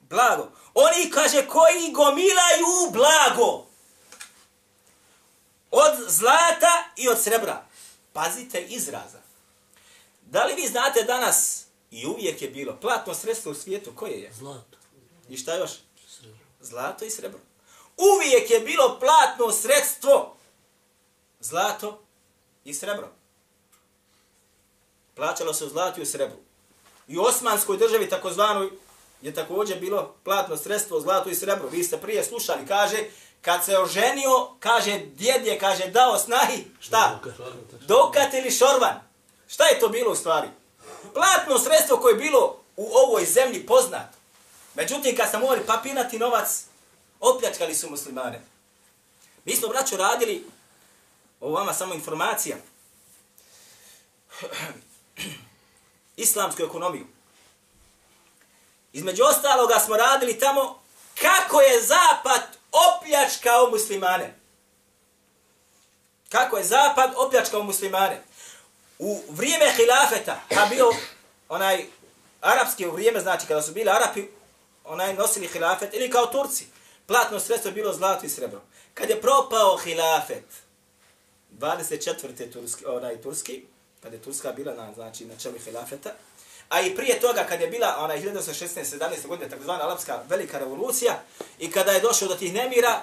blago. 0.09 0.51
Oni 0.73 1.09
kaže 1.11 1.47
koji 1.47 1.91
gomilaju 1.91 2.91
blago. 2.91 3.65
Od 5.71 5.93
zlata 6.07 6.83
i 6.97 7.09
od 7.09 7.21
srebra. 7.21 7.65
Pazite 8.13 8.61
izraza. 8.61 9.21
Da 10.21 10.45
li 10.45 10.53
vi 10.53 10.67
znate 10.67 11.03
danas 11.03 11.65
i 11.91 12.05
uvijek 12.05 12.41
je 12.41 12.49
bilo 12.49 12.77
platno 12.81 13.13
sredstvo 13.13 13.51
u 13.51 13.55
svijetu 13.55 13.93
koje 13.95 14.21
je? 14.21 14.33
Zlato. 14.33 14.77
I 15.29 15.37
šta 15.37 15.55
još? 15.55 15.71
Srebro. 16.07 16.37
Zlato 16.61 17.05
i 17.05 17.09
srebro. 17.09 17.39
Uvijek 17.97 18.51
je 18.51 18.59
bilo 18.59 18.99
platno 18.99 19.51
sredstvo 19.51 20.37
zlato 21.39 22.03
i 22.63 22.73
srebro. 22.73 23.09
Plaćalo 25.15 25.53
se 25.53 25.65
u 25.65 25.69
zlatu 25.69 25.99
i 25.99 26.03
u 26.03 26.05
srebru. 26.05 26.37
I 27.07 27.17
u 27.17 27.21
osmanskoj 27.21 27.77
državi 27.77 28.09
takozvanoj 28.09 28.69
je 29.21 29.33
također 29.33 29.79
bilo 29.79 30.15
platno 30.23 30.57
sredstvo 30.57 30.99
zlato 30.99 31.29
i 31.29 31.35
srebro. 31.35 31.67
Vi 31.67 31.83
ste 31.83 31.97
prije 31.97 32.23
slušali, 32.23 32.67
kaže, 32.67 32.97
kad 33.41 33.65
se 33.65 33.77
oženio, 33.77 34.49
kaže, 34.59 34.99
djed 34.99 35.45
je, 35.45 35.59
kaže, 35.59 35.87
dao 35.87 36.17
snahi, 36.17 36.65
šta? 36.79 37.19
Dokat 37.87 38.33
ili 38.33 38.51
šorvan. 38.51 39.01
Šta 39.47 39.65
je 39.65 39.79
to 39.79 39.89
bilo 39.89 40.11
u 40.11 40.15
stvari? 40.15 40.47
Platno 41.13 41.59
sredstvo 41.59 41.97
koje 41.97 42.11
je 42.11 42.29
bilo 42.29 42.59
u 42.75 42.89
ovoj 42.93 43.25
zemlji 43.25 43.65
poznato. 43.65 44.17
Međutim, 44.75 45.15
kad 45.17 45.31
sam 45.31 45.41
morali 45.41 45.65
papirnati 45.65 46.19
novac, 46.19 46.63
opljačkali 47.19 47.75
su 47.75 47.89
muslimane. 47.89 48.41
Mi 49.45 49.55
smo, 49.55 49.67
braćo, 49.67 49.97
radili, 49.97 50.45
ovo 51.39 51.53
vama 51.53 51.73
samo 51.73 51.93
informacija, 51.93 52.57
islamsku 56.15 56.63
ekonomiju. 56.63 57.05
Između 58.93 59.23
ostaloga 59.23 59.79
smo 59.79 59.97
radili 59.97 60.39
tamo 60.39 60.83
kako 61.21 61.61
je 61.61 61.81
zapad 61.81 62.41
opljačkao 62.71 63.69
muslimane. 63.71 64.39
Kako 66.29 66.57
je 66.57 66.63
zapad 66.63 67.13
opljačkao 67.17 67.63
muslimane. 67.63 68.23
U 68.99 69.21
vrijeme 69.29 69.73
hilafeta, 69.75 70.39
a 70.49 70.65
bio 70.69 70.91
onaj 71.49 71.85
arapski 72.41 72.87
u 72.87 72.91
vrijeme, 72.91 73.19
znači 73.19 73.47
kada 73.47 73.61
su 73.61 73.71
bili 73.71 73.89
Arapi, 73.89 74.27
onaj 74.83 75.13
nosili 75.13 75.47
hilafet, 75.47 75.93
ili 75.93 76.09
kao 76.09 76.25
Turci, 76.25 76.65
platno 77.07 77.39
sredstvo 77.39 77.69
je 77.69 77.73
bilo 77.73 77.93
zlato 77.93 78.25
i 78.25 78.29
srebro. 78.29 78.61
Kad 78.93 79.09
je 79.09 79.21
propao 79.21 79.77
hilafet, 79.77 80.45
24. 81.59 82.53
Turski, 82.53 82.85
onaj 82.85 83.21
Turski, 83.21 83.65
kad 84.03 84.13
je 84.13 84.21
Turska 84.21 84.51
bila 84.51 84.73
na, 84.73 84.93
znači, 84.93 85.25
na 85.25 85.35
čelu 85.35 85.55
hilafeta, 85.65 86.09
a 86.69 86.81
i 86.81 86.95
prije 86.95 87.19
toga 87.19 87.45
kad 87.49 87.61
je 87.61 87.67
bila 87.67 87.95
onaj 87.99 88.21
1916. 88.21 88.99
17. 88.99 89.27
godine 89.27 89.49
takozvana 89.49 89.83
Alapska 89.83 90.19
velika 90.29 90.59
revolucija 90.59 91.21
i 91.59 91.71
kada 91.71 91.91
je 91.91 92.01
došlo 92.01 92.27
do 92.27 92.35
tih 92.35 92.53
nemira, 92.53 93.01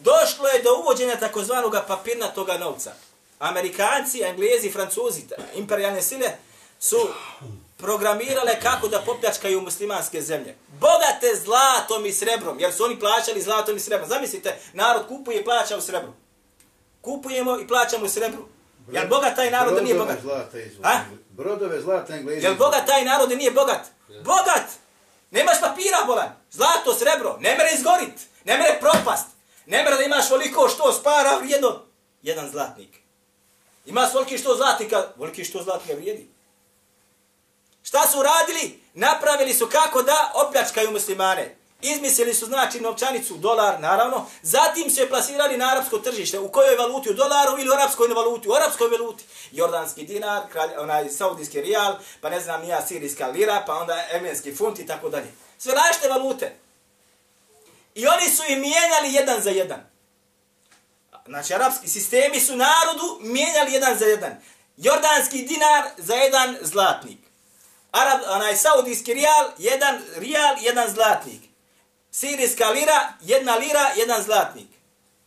došlo 0.00 0.48
je 0.48 0.62
do 0.62 0.70
uvođenja 0.80 1.16
takozvanog 1.16 1.76
papirnatoga 1.88 2.58
novca. 2.58 2.92
Amerikanci, 3.38 4.22
Englezi, 4.22 4.70
Francuzi, 4.70 5.22
imperialne 5.54 6.02
sile 6.02 6.30
su 6.80 7.08
programirale 7.76 8.60
kako 8.60 8.88
da 8.88 9.02
popljačkaju 9.06 9.60
muslimanske 9.60 10.22
zemlje. 10.22 10.56
Bogate 10.68 11.40
zlatom 11.44 12.06
i 12.06 12.12
srebrom, 12.12 12.60
jer 12.60 12.72
su 12.72 12.84
oni 12.84 13.00
plaćali 13.00 13.42
zlatom 13.42 13.76
i 13.76 13.80
srebrom. 13.80 14.08
Zamislite, 14.08 14.58
narod 14.72 15.08
kupuje 15.08 15.40
i 15.40 15.44
plaća 15.44 15.76
u 15.76 15.80
srebru. 15.80 16.12
Kupujemo 17.00 17.60
i 17.60 17.68
plaćamo 17.68 18.06
u 18.06 18.08
srebru. 18.08 18.48
Jel 18.92 19.08
bogat 19.08 19.36
taj 19.36 19.50
narod 19.50 19.74
da 19.74 19.80
nije 19.80 19.94
bogat? 19.94 20.20
Zlata 20.22 20.58
A? 20.82 21.00
Brodove 21.30 21.80
zlata 21.80 22.14
englezi. 22.14 22.46
Jel 22.46 22.54
bogat 22.54 22.86
taj 22.86 23.04
narod 23.04 23.28
da 23.28 23.36
nije 23.36 23.50
bogat? 23.50 23.80
Bogat! 24.08 24.68
Nemaš 25.30 25.60
papira, 25.60 25.98
bolan. 26.06 26.28
Zlato, 26.50 26.94
srebro. 26.94 27.36
Ne 27.40 27.56
mere 27.56 27.70
izgorit. 27.74 28.20
Ne 28.44 28.58
mere 28.58 28.78
propast. 28.80 29.26
Ne 29.66 29.82
mere 29.82 29.96
da 29.96 30.02
imaš 30.02 30.30
voliko 30.30 30.68
što 30.68 30.92
spara 30.92 31.38
vrijedno. 31.38 31.80
Jedan 32.22 32.50
zlatnik. 32.50 32.98
Ima 33.86 34.08
voliki 34.14 34.38
što 34.38 34.54
zlatnika, 34.56 35.06
voliki 35.16 35.44
što 35.44 35.62
zlatnika 35.62 35.94
vrijedi. 35.94 36.28
Šta 37.82 38.08
su 38.08 38.22
radili? 38.22 38.82
Napravili 38.94 39.54
su 39.54 39.66
kako 39.66 40.02
da 40.02 40.32
opljačkaju 40.34 40.90
muslimane. 40.90 41.56
Izmislili 41.82 42.34
su 42.34 42.46
znači 42.46 42.80
novčanicu, 42.80 43.34
dolar, 43.34 43.80
naravno. 43.80 44.26
Zatim 44.42 44.90
su 44.90 45.00
je 45.00 45.08
plasirali 45.08 45.56
na 45.56 45.70
arapsko 45.70 45.98
tržište. 45.98 46.38
U 46.38 46.48
kojoj 46.48 46.76
valuti? 46.76 47.10
U 47.10 47.14
dolaru 47.14 47.58
ili 47.58 47.70
u 47.70 47.72
arapskoj 47.72 48.08
valuti? 48.08 48.48
U 48.48 48.52
arapskoj 48.52 48.88
valuti. 48.88 49.24
Jordanski 49.52 50.04
dinar, 50.04 50.42
kralj, 50.52 50.70
onaj 50.78 51.08
saudijski 51.08 51.60
rijal, 51.60 51.96
pa 52.20 52.30
ne 52.30 52.40
znam 52.40 52.60
nija 52.60 52.86
sirijska 52.86 53.26
lira, 53.26 53.62
pa 53.66 53.74
onda 53.74 54.04
emenski 54.12 54.54
funt 54.54 54.78
i 54.78 54.86
tako 54.86 55.08
dalje. 55.08 55.32
Sve 55.58 55.74
različite 55.74 56.08
valute. 56.08 56.56
I 57.94 58.06
oni 58.06 58.28
su 58.30 58.42
ih 58.48 58.58
mijenjali 58.58 59.12
jedan 59.12 59.42
za 59.42 59.50
jedan. 59.50 59.90
Znači, 61.26 61.54
arapski 61.54 61.88
sistemi 61.88 62.40
su 62.40 62.56
narodu 62.56 63.18
mijenjali 63.20 63.72
jedan 63.72 63.98
za 63.98 64.04
jedan. 64.04 64.42
Jordanski 64.76 65.42
dinar 65.42 65.84
za 65.96 66.14
jedan 66.14 66.56
zlatnik. 66.60 67.18
Arab, 67.90 68.20
onaj 68.28 68.56
saudijski 68.56 69.14
rijal, 69.14 69.50
jedan 69.58 70.02
rijal, 70.16 70.56
jedan 70.60 70.90
zlatnik. 70.90 71.47
Sirijska 72.18 72.70
lira, 72.70 73.12
jedna 73.20 73.56
lira, 73.56 73.92
jedan 73.96 74.22
zlatnik. 74.22 74.68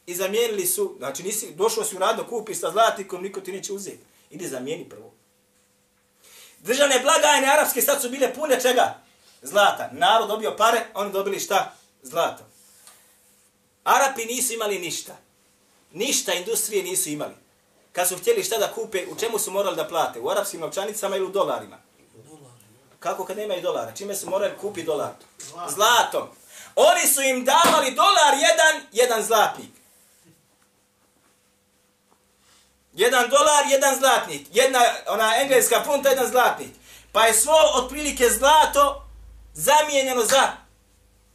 I 0.05 0.15
zamijenili 0.15 0.65
su, 0.65 0.95
znači 0.97 1.23
nisi, 1.23 1.53
došao 1.55 1.83
si 1.83 1.95
u 1.95 1.99
radno, 1.99 2.27
kupi 2.27 2.55
sa 2.55 2.71
zlatnikom, 2.71 3.23
niko 3.23 3.41
ti 3.41 3.51
neće 3.51 3.73
uzeti. 3.73 4.03
Idi 4.29 4.47
zamijeni 4.47 4.89
prvo. 4.89 5.13
Državne 6.59 6.99
blagajne 6.99 7.47
arapske 7.47 7.81
sad 7.81 8.01
su 8.01 8.09
bile 8.09 8.33
pune 8.33 8.59
čega? 8.61 8.99
Zlata. 9.41 9.89
Narod 9.91 10.27
dobio 10.27 10.55
pare, 10.57 10.85
oni 10.93 11.11
dobili 11.11 11.39
šta? 11.39 11.73
Zlato. 12.03 12.43
Arapi 13.83 14.25
nisu 14.25 14.53
imali 14.53 14.79
ništa. 14.79 15.17
Ništa 15.91 16.33
industrije 16.33 16.83
nisu 16.83 17.09
imali. 17.09 17.35
Kad 17.91 18.07
su 18.07 18.17
htjeli 18.17 18.43
šta 18.43 18.57
da 18.57 18.73
kupe, 18.73 19.07
u 19.07 19.15
čemu 19.15 19.39
su 19.39 19.51
morali 19.51 19.75
da 19.75 19.87
plate? 19.87 20.19
U 20.19 20.29
arapskim 20.29 20.59
novčanicama 20.59 21.15
ili 21.15 21.25
u 21.25 21.29
dolarima? 21.29 21.77
Kako 22.99 23.25
kad 23.25 23.37
nemaju 23.37 23.61
dolara? 23.61 23.95
Čime 23.95 24.15
su 24.15 24.29
morali 24.29 24.53
kupi 24.61 24.83
dolar? 24.83 25.11
Zlatom. 25.69 26.40
Oni 26.75 27.07
su 27.07 27.21
im 27.21 27.45
davali 27.45 27.91
dolar 27.91 28.33
jedan, 28.33 28.87
jedan 28.91 29.23
zlatnik. 29.23 29.71
Jedan 32.93 33.29
dolar, 33.29 33.65
jedan 33.71 33.99
zlatnik. 33.99 34.47
Jedna, 34.51 34.79
ona 35.07 35.31
engleska 35.41 35.83
funta, 35.85 36.09
jedan 36.09 36.27
zlatnik. 36.27 36.69
Pa 37.11 37.25
je 37.25 37.33
svo 37.33 37.55
otprilike 37.75 38.29
zlato 38.29 39.05
zamijenjeno 39.53 40.23
za 40.25 40.51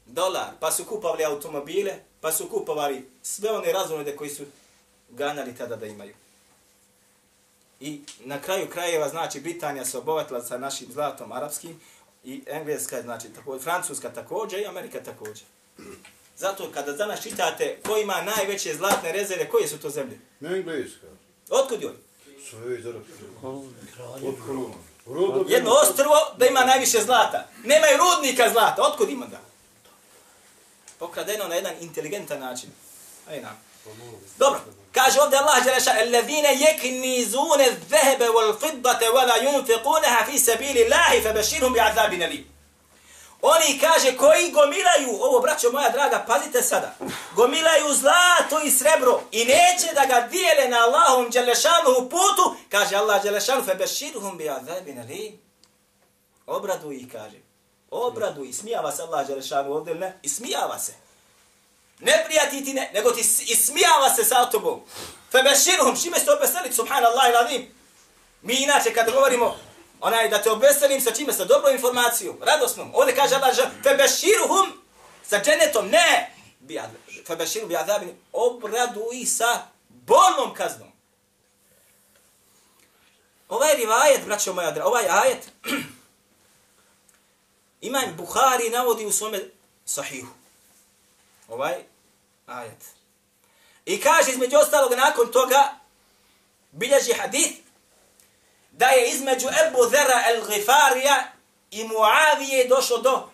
dolar. 0.07 0.51
Pa 0.61 0.71
su 0.73 0.85
kupovali 0.85 1.25
automobile, 1.25 1.99
pa 2.21 2.33
su 2.33 2.49
kupovali 2.49 3.11
sve 3.23 3.51
one 3.51 3.73
razvojne 3.73 4.17
koji 4.17 4.31
su 4.31 4.45
ganjali 5.09 5.57
tada 5.57 5.77
da 5.77 5.87
imaju. 5.87 6.15
I 7.81 8.01
na 8.25 8.41
kraju 8.41 8.71
krajeva, 8.71 9.09
znači, 9.09 9.41
Britanija 9.41 9.85
se 9.85 9.99
obogatila 9.99 10.43
sa 10.43 10.59
našim 10.59 10.89
zlatom 10.93 11.33
arapskim, 11.33 11.81
i 12.27 12.43
Engleska, 12.47 13.03
znači, 13.03 13.29
tako, 13.29 13.59
Francuska 13.59 14.11
također 14.11 14.61
i 14.61 14.67
Amerika 14.67 15.03
također. 15.05 15.45
Zato 16.37 16.71
kada 16.75 16.93
danas 16.93 17.23
čitate 17.23 17.79
ko 17.87 17.97
ima 17.97 18.23
najveće 18.23 18.75
zlatne 18.75 19.13
rezerve, 19.13 19.49
koje 19.49 19.69
su 19.69 19.79
to 19.79 19.91
zemlje? 19.91 20.19
Ne 20.41 20.57
engleska. 20.57 21.07
Otkud 21.51 21.83
je 21.83 21.89
on? 21.89 21.97
Sve 22.51 22.79
iz. 22.79 22.87
Od 22.87 22.95
Jedno 25.49 25.71
ostrvo 25.71 26.15
da 26.39 26.47
ima 26.47 26.65
najviše 26.65 27.03
zlata. 27.03 27.49
Nemaju 27.65 27.99
rudnika 27.99 28.51
zlata. 28.53 28.83
Otkud 28.83 29.11
ima 29.11 29.27
ga? 29.27 29.41
Pokradeno 30.99 31.49
na 31.49 31.55
jedan 31.55 31.75
inteligentan 31.81 32.41
način. 32.41 32.71
Aj 33.29 33.41
nam. 33.41 33.63
Dobro. 34.39 34.61
Kaže 34.93 35.21
ovdje 35.21 35.39
Allah 35.39 35.65
Đeleša, 35.65 35.91
Alladine 35.91 36.49
yeknizune 36.55 37.71
dhehebe 37.89 38.29
wal 38.29 38.53
fiddate 38.61 39.05
wala 39.05 39.37
yunfiqunaha 39.45 40.27
fi 40.27 40.39
sabili 40.39 40.91
fabashirhum 41.23 41.75
fa 41.95 42.09
bi 42.09 42.25
alim. 42.25 42.57
Oni 43.43 43.79
kaže 43.79 44.17
koji 44.17 44.51
gomilaju, 44.51 45.23
ovo 45.23 45.41
braćo 45.41 45.73
moja 45.73 45.91
draga, 45.91 46.25
pazite 46.27 46.63
sada, 46.63 46.95
gomilaju 47.35 47.95
zlato 47.95 48.61
i 48.65 48.71
srebro 48.71 49.21
i 49.33 49.45
neće 49.45 49.95
da 49.95 50.07
ga 50.07 50.29
dijele 50.29 50.69
na 50.69 50.77
Allahom 50.77 51.31
Đelešanu 51.31 52.09
putu, 52.11 52.57
kaže 52.71 52.97
Allah 52.97 53.23
Đelešanu, 53.23 53.65
fe 53.65 53.73
"Fabashirhum 53.73 54.39
bi 54.39 54.51
azabin 54.51 54.99
alim. 54.99 55.41
Obradu 56.47 56.93
ih, 56.93 57.13
kaže. 57.13 57.37
Obradu 57.91 58.45
i 58.45 58.53
smijava 58.53 58.93
se 58.93 59.03
Allah 59.03 59.27
Đelešanu 59.27 59.73
ovdje, 59.73 59.95
ne? 59.95 60.19
I 60.23 60.29
smijava 60.29 60.79
se. 60.79 61.06
Ne 62.01 62.25
prijati 62.27 62.65
ti 62.65 62.73
ne, 62.75 62.91
nego 62.95 63.11
ti 63.11 63.21
ismijava 63.21 64.15
se 64.17 64.25
sa 64.25 64.51
tobom. 64.51 64.81
Fe 65.33 65.43
beširhum, 65.43 65.97
šime 65.97 66.19
ste 66.19 66.33
obeseliti, 66.33 66.75
subhanallah 66.75 67.31
iladim. 67.31 67.75
Mi 68.43 68.55
inače 68.55 68.95
kad 68.95 69.13
govorimo 69.13 69.57
onaj 70.01 70.29
da 70.29 70.43
te 70.43 70.51
obeselim 70.51 71.01
sa 71.01 71.11
čime, 71.11 71.33
sa 71.33 71.45
dobrom 71.45 71.75
informacijom, 71.75 72.39
radosnom. 72.43 72.91
Ovdje 72.95 73.17
kaže 73.17 73.35
Allah, 73.35 73.57
febeširuhum 73.83 74.83
sa 75.29 75.41
dženetom, 75.43 75.89
ne, 75.89 76.35
febeširu 77.27 77.67
bi 77.67 77.77
adabin, 77.77 78.17
obraduj 78.33 79.27
sa 79.27 79.67
bolnom 79.89 80.55
kaznom. 80.55 80.93
Ovaj 83.49 83.77
rivajet, 83.77 84.25
braćo 84.27 84.53
moja, 84.53 84.75
ovaj 84.85 85.07
ajet, 85.09 85.49
imam 87.81 88.17
Buhari 88.17 88.71
navodi 88.71 89.07
u 89.07 89.13
svome 89.13 89.41
sahihu. 89.85 90.46
Ovaj 91.49 91.75
ajet. 92.47 92.85
I 93.85 94.01
kaže 94.01 94.31
između 94.31 94.57
ostalog 94.57 94.93
nakon 94.93 95.33
toga, 95.33 95.75
bilježi 96.71 97.13
hadith, 97.13 97.59
da 98.71 98.87
je 98.87 99.11
između 99.11 99.49
Ebu 99.67 99.89
Zera 99.91 100.23
el 100.27 100.47
Gifarija 100.47 101.25
i 101.71 101.85
Muavije 101.85 102.69
došlo 102.69 102.99
do 102.99 103.29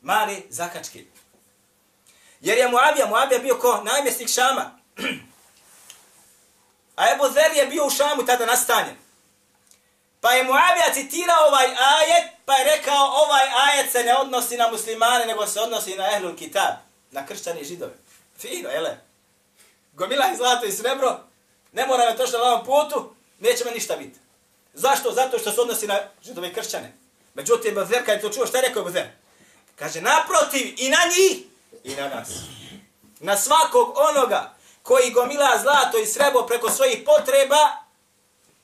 male 0.00 0.36
zakačke. 0.48 1.04
Jer 2.40 2.58
je 2.58 2.68
Muavija, 2.68 3.06
Muavija 3.06 3.38
bio 3.38 3.58
ko 3.58 3.82
namjesnik 3.84 4.28
Šama. 4.28 4.78
A 6.96 7.12
Ebu 7.14 7.28
Zer 7.28 7.56
je 7.56 7.66
bio 7.66 7.86
u 7.86 7.90
Šamu 7.90 8.26
tada 8.26 8.46
nastanjen. 8.46 8.96
Pa 10.20 10.30
je 10.30 10.44
Muavija 10.44 10.94
citirao 10.94 11.46
ovaj 11.46 11.66
ajet, 11.66 12.30
pa 12.44 12.54
je 12.54 12.76
rekao 12.76 13.06
ovaj 13.06 13.46
ajet 13.54 13.92
se 13.92 14.04
ne 14.04 14.16
odnosi 14.16 14.56
na 14.56 14.70
muslimane, 14.70 15.26
nego 15.26 15.46
se 15.46 15.60
odnosi 15.60 15.94
na 15.94 16.16
Ehlul 16.16 16.36
Kitab, 16.36 16.74
na 17.10 17.26
kršćani 17.26 17.64
židove. 17.64 17.92
Fino, 18.38 18.68
jele? 18.68 18.98
Gomila 19.92 20.24
je 20.24 20.36
zlato 20.36 20.66
i 20.66 20.72
srebro, 20.72 21.20
ne 21.72 21.86
mora 21.86 22.04
me 22.04 22.16
to 22.16 22.26
što 22.26 22.38
na 22.38 22.44
ovom 22.44 22.64
putu, 22.64 23.14
neće 23.40 23.64
me 23.64 23.70
ništa 23.70 23.96
biti. 23.96 24.18
Zašto? 24.74 25.12
Zato 25.12 25.38
što 25.38 25.52
se 25.52 25.60
odnosi 25.60 25.86
na 25.86 25.98
židove 26.22 26.48
i 26.48 26.52
kršćane. 26.54 26.92
Međutim, 27.34 27.74
Bazer 27.74 27.98
kada 27.98 28.12
je 28.12 28.20
to 28.20 28.28
čuo, 28.28 28.46
šta 28.46 28.58
je 28.58 28.68
rekao 28.68 28.84
Bazer? 28.84 29.06
Kaže, 29.76 30.00
naprotiv, 30.00 30.74
i 30.78 30.88
na 30.88 30.98
njih, 31.10 31.44
i 31.84 31.94
na 31.94 32.08
nas. 32.08 32.28
Na 33.20 33.36
svakog 33.36 33.94
onoga 34.10 34.54
koji 34.82 35.10
gomila 35.10 35.58
zlato 35.62 35.98
i 35.98 36.06
srebro 36.06 36.46
preko 36.46 36.70
svojih 36.70 36.98
potreba, 37.06 37.76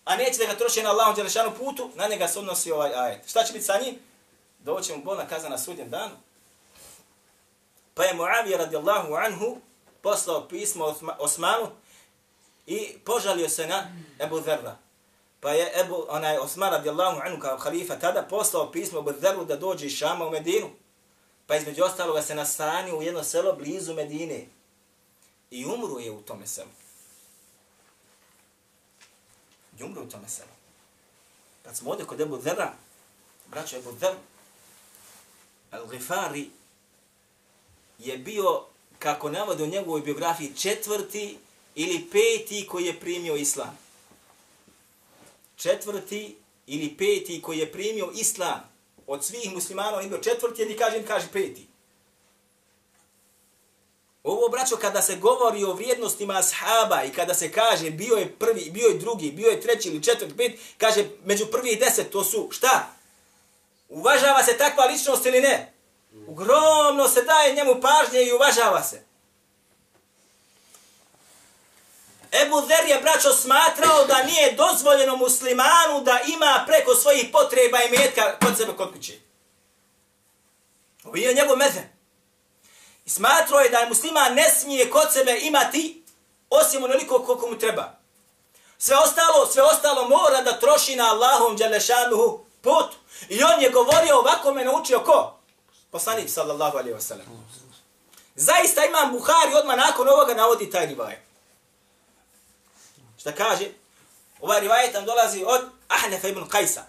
a 0.04 0.16
neće 0.16 0.38
da 0.38 0.44
ga 0.44 0.58
troši 0.58 0.82
na 0.82 0.90
Allahom 0.90 1.14
Đelešanu 1.14 1.54
putu, 1.58 1.90
na 1.94 2.06
njega 2.09 2.28
se 2.28 2.38
odnosi 2.38 2.72
ovaj 2.72 2.94
ajet. 2.94 3.28
Šta 3.28 3.44
će 3.44 3.52
biti 3.52 3.64
sa 3.64 3.78
njim? 3.78 3.98
Doće 4.59 4.96
mu 4.96 5.02
bolna 5.02 5.28
kazna 5.28 5.48
na 5.48 5.59
sudnjem 5.59 5.90
danu. 5.90 6.14
Pa 7.96 8.04
je 8.04 8.14
Muavija 8.14 8.59
radijallahu 8.59 9.14
anhu 9.14 9.61
poslao 10.02 10.48
pismo 10.48 10.94
Osmanu 11.18 11.70
i 12.66 12.98
požalio 13.04 13.48
se 13.48 13.66
na 13.66 13.87
Ebu 14.18 14.40
Zerra 14.40 14.76
pa 15.46 15.52
je 15.52 15.80
Ebu, 15.80 16.06
onaj 16.09 16.38
Osman 16.38 16.72
radijallahu 16.72 17.20
anhu 17.24 17.40
kao 17.40 17.59
halifa 17.59 17.96
tada 17.96 18.22
poslao 18.22 18.72
pismo 18.72 18.98
Ebu 18.98 19.12
Dheru 19.12 19.44
da 19.44 19.56
dođe 19.56 19.87
iz 19.87 19.92
Šama 19.92 20.26
u 20.26 20.30
Medinu. 20.30 20.70
Pa 21.46 21.56
između 21.56 21.85
ostaloga 21.85 22.22
se 22.22 22.35
nastani 22.35 22.92
u 22.92 23.02
jedno 23.02 23.24
selo 23.24 23.52
blizu 23.52 23.94
Medine. 23.94 24.46
I 25.50 25.64
umru 25.64 26.00
je 26.00 26.11
u 26.11 26.22
tome 26.22 26.46
selu. 26.46 26.68
I 29.78 29.82
umru 29.82 30.02
u 30.02 30.09
tome 30.11 30.28
selu. 30.28 30.48
Kad 31.62 31.76
smo 31.76 31.90
ovdje 31.90 32.06
kod 32.06 32.20
Ebu 32.20 32.40
Zerra, 32.40 32.72
braćo 33.46 33.76
Ebu 33.76 33.92
Dher, 33.92 34.14
Al-Ghifari 35.72 36.48
je 37.98 38.18
bio, 38.18 38.62
kako 38.98 39.30
navode 39.30 39.64
u 39.64 39.66
njegovoj 39.66 40.00
biografiji, 40.00 40.52
četvrti 40.56 41.38
ili 41.74 42.06
peti 42.12 42.66
koji 42.66 42.85
je 42.85 43.00
primio 43.00 43.37
islam 43.37 43.87
četvrti 45.56 46.37
ili 46.66 46.96
peti 46.98 47.42
koji 47.42 47.59
je 47.59 47.72
primio 47.72 48.11
islam 48.14 48.61
od 49.06 49.24
svih 49.24 49.52
muslimana, 49.54 49.96
on 49.96 50.02
je 50.02 50.09
bio 50.09 50.18
četvrti, 50.18 50.62
jedni 50.62 50.76
kaže, 50.76 51.02
kaže 51.06 51.26
peti. 51.32 51.66
Ovo, 54.22 54.48
braćo, 54.48 54.76
kada 54.76 55.02
se 55.02 55.16
govori 55.16 55.64
o 55.64 55.72
vrijednostima 55.72 56.38
ashaba 56.38 57.04
i 57.04 57.12
kada 57.12 57.35
se 57.35 57.52
kaže 57.52 57.90
bio 57.90 58.16
je 58.16 58.32
prvi, 58.38 58.70
bio 58.70 58.88
je 58.88 58.98
drugi, 58.98 59.30
bio 59.30 59.50
je 59.50 59.61
treći 59.61 59.88
ili 59.88 60.02
četvrti, 60.02 60.37
pet, 60.37 60.61
kaže 60.78 61.04
među 61.24 61.46
prvi 61.46 61.70
i 61.70 61.76
deset, 61.76 62.11
to 62.11 62.24
su 62.24 62.48
šta? 62.50 62.92
Uvažava 63.88 64.42
se 64.42 64.59
takva 64.59 64.85
ličnost 64.85 65.26
ili 65.26 65.40
ne? 65.40 65.72
Ogromno 66.29 67.09
se 67.09 67.22
daje 67.22 67.55
njemu 67.55 67.81
pažnje 67.81 68.22
i 68.22 68.33
uvažava 68.33 68.83
se. 68.83 69.07
Ebu 72.33 72.61
Zer 72.61 72.88
je, 72.88 73.00
braćo, 73.00 73.33
smatrao 73.33 74.05
da 74.05 74.22
nije 74.22 74.52
dozvoljeno 74.52 75.16
muslimanu 75.16 76.00
da 76.02 76.20
ima 76.26 76.64
preko 76.66 76.94
svojih 76.94 77.29
potreba 77.33 77.79
i 77.83 77.90
metka 77.90 78.38
kod 78.38 78.57
sebe 78.57 78.72
kod 78.76 78.92
kuće. 78.92 79.12
Ovo 81.05 81.16
je 81.16 81.35
njegov 81.35 81.57
meze. 81.57 81.81
I 83.05 83.11
smatrao 83.11 83.61
je 83.61 83.70
da 83.70 83.79
je 83.79 83.88
musliman 83.88 84.35
ne 84.35 84.50
smije 84.50 84.90
kod 84.90 85.12
sebe 85.12 85.38
imati 85.42 86.05
osim 86.50 86.85
onoliko 86.85 87.24
koliko 87.24 87.46
mu 87.46 87.59
treba. 87.59 87.98
Sve 88.79 88.96
ostalo, 88.96 89.46
sve 89.46 89.62
ostalo 89.62 90.09
mora 90.09 90.42
da 90.42 90.61
troši 90.61 90.96
na 90.96 91.11
Allahom 91.11 91.57
Đalešanuhu 91.57 92.44
put. 92.61 92.94
I 93.29 93.42
on 93.42 93.62
je 93.62 93.70
govorio 93.70 94.18
ovako 94.18 94.52
me 94.52 94.64
naučio 94.64 95.00
ko? 95.00 95.36
Poslanik 95.90 96.31
sallallahu 96.31 96.79
alaihi 96.79 96.96
wasallam. 96.99 97.27
Zaista 98.35 98.85
imam 98.85 99.12
Buhari 99.12 99.55
odmah 99.55 99.77
nakon 99.77 100.09
ovoga 100.09 100.35
navodi 100.35 100.70
taj 100.70 100.87
rivaj. 100.87 101.18
Šta 103.18 103.33
kaže? 103.33 103.68
Ovaj 104.40 104.61
rivajet 104.61 104.94
nam 104.94 105.05
dolazi 105.05 105.44
od 105.46 105.61
Ahnefa 105.88 106.29
ibn 106.29 106.44
Qajsa. 106.44 106.83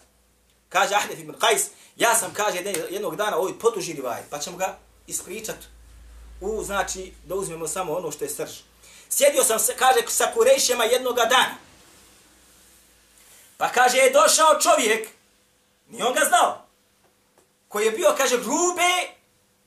Kaže 0.69 0.95
Ahnef 0.95 1.19
ibn 1.19 1.33
Qajs, 1.33 1.67
ja 1.95 2.15
sam, 2.15 2.33
kaže, 2.33 2.57
jednog 2.89 3.15
dana 3.15 3.37
ovaj 3.37 3.53
potuži 3.59 3.93
rivajet, 3.93 4.25
pa 4.29 4.39
ćemo 4.39 4.57
ga 4.57 4.77
ispričati. 5.07 5.65
U, 6.41 6.63
znači, 6.63 7.13
da 7.25 7.35
uzmemo 7.35 7.67
samo 7.67 7.93
ono 7.93 8.11
što 8.11 8.25
je 8.25 8.29
srž. 8.29 8.51
Sjedio 9.09 9.43
sam, 9.43 9.57
kaže, 9.79 9.99
sa 10.07 10.31
kurejšema 10.33 10.83
jednog 10.83 11.15
dana. 11.15 11.55
Pa 13.57 13.69
kaže, 13.69 13.97
je 13.97 14.11
došao 14.11 14.59
čovjek, 14.61 15.09
ni 15.87 16.03
on 16.03 16.13
ga 16.13 16.21
znao, 16.27 16.66
koji 17.67 17.85
je 17.85 17.91
bio, 17.91 18.13
kaže, 18.17 18.37
grube 18.37 18.91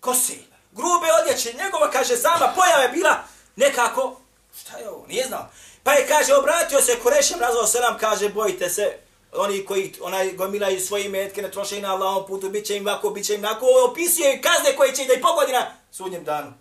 kose, 0.00 0.36
grube 0.72 1.06
odjeće, 1.22 1.52
njegova, 1.52 1.90
kaže, 1.90 2.16
sama 2.16 2.52
pojava 2.56 2.82
je 2.82 2.88
bila 2.88 3.24
nekako, 3.56 4.20
šta 4.60 4.78
je 4.78 4.90
ovo, 4.90 5.06
nije 5.06 5.26
znao. 5.26 5.48
Pa 5.82 5.92
je, 5.92 6.08
kaže, 6.08 6.34
obratio 6.34 6.80
se 6.80 7.00
Kurešem, 7.02 7.40
razvao 7.40 7.66
se 7.66 7.80
nam, 7.80 7.98
kaže, 7.98 8.28
bojite 8.28 8.70
se, 8.70 8.98
oni 9.32 9.64
koji 9.64 9.94
onaj 10.00 10.32
gomilaju 10.32 10.80
svoje 10.80 11.08
metke, 11.08 11.42
ne 11.42 11.50
troše 11.50 11.78
i 11.78 11.82
na 11.82 11.94
Allahom 11.94 12.26
putu, 12.26 12.48
bit 12.48 12.66
će 12.66 12.76
im 12.76 12.86
ovako, 12.86 13.10
bit 13.10 13.26
će 13.26 13.34
im 13.34 13.44
ovako, 13.44 13.66
opisuje 13.90 14.42
kazne 14.42 14.76
koje 14.76 14.94
će 14.94 15.04
da 15.04 15.14
i 15.14 15.20
pogodi 15.20 15.52
na 15.52 15.66
sudnjem 15.90 16.24
danu. 16.24 16.52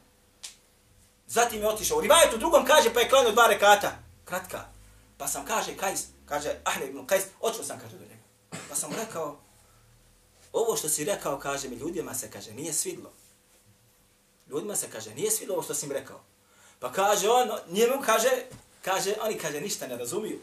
Zatim 1.28 1.62
je 1.62 1.68
otišao. 1.68 1.98
U 1.98 2.02
rivajetu 2.02 2.38
drugom 2.38 2.66
kaže, 2.66 2.94
pa 2.94 3.00
je 3.00 3.10
klanio 3.10 3.32
dva 3.32 3.48
rekata. 3.48 3.92
Kratka. 4.26 4.60
Pa 5.18 5.28
sam 5.28 5.46
kaže, 5.46 5.78
Kajs, 5.78 6.02
kaže, 6.26 6.50
Ahne 6.64 6.86
ibn 6.86 7.08
Kajs, 7.08 7.24
očeo 7.42 7.64
sam, 7.64 7.80
kaže, 7.80 7.98
do 7.98 8.04
njega. 8.04 8.24
Pa 8.70 8.76
sam 8.76 8.94
rekao, 9.00 9.38
ovo 10.54 10.78
što 10.78 10.90
si 10.90 11.06
rekao, 11.06 11.40
kaže 11.40 11.70
mi, 11.70 11.76
ljudima 11.76 12.14
se, 12.16 12.32
kaže, 12.32 12.52
nije 12.52 12.74
svidlo. 12.74 13.12
Ljudima 14.48 14.76
se, 14.76 14.88
kaže, 14.92 15.16
nije 15.16 15.32
svidlo 15.32 15.56
ovo 15.56 15.64
što 15.64 15.74
si 15.74 15.86
im 15.86 15.92
rekao. 15.92 16.22
Pa 16.80 16.92
kaže 16.92 17.30
on, 17.30 17.50
njemu 17.68 18.02
kaže, 18.06 18.30
Kaže, 18.86 19.16
oni 19.22 19.38
kaže, 19.38 19.62
ništa 19.62 19.88
ne 19.88 19.98
razumiju. 19.98 20.40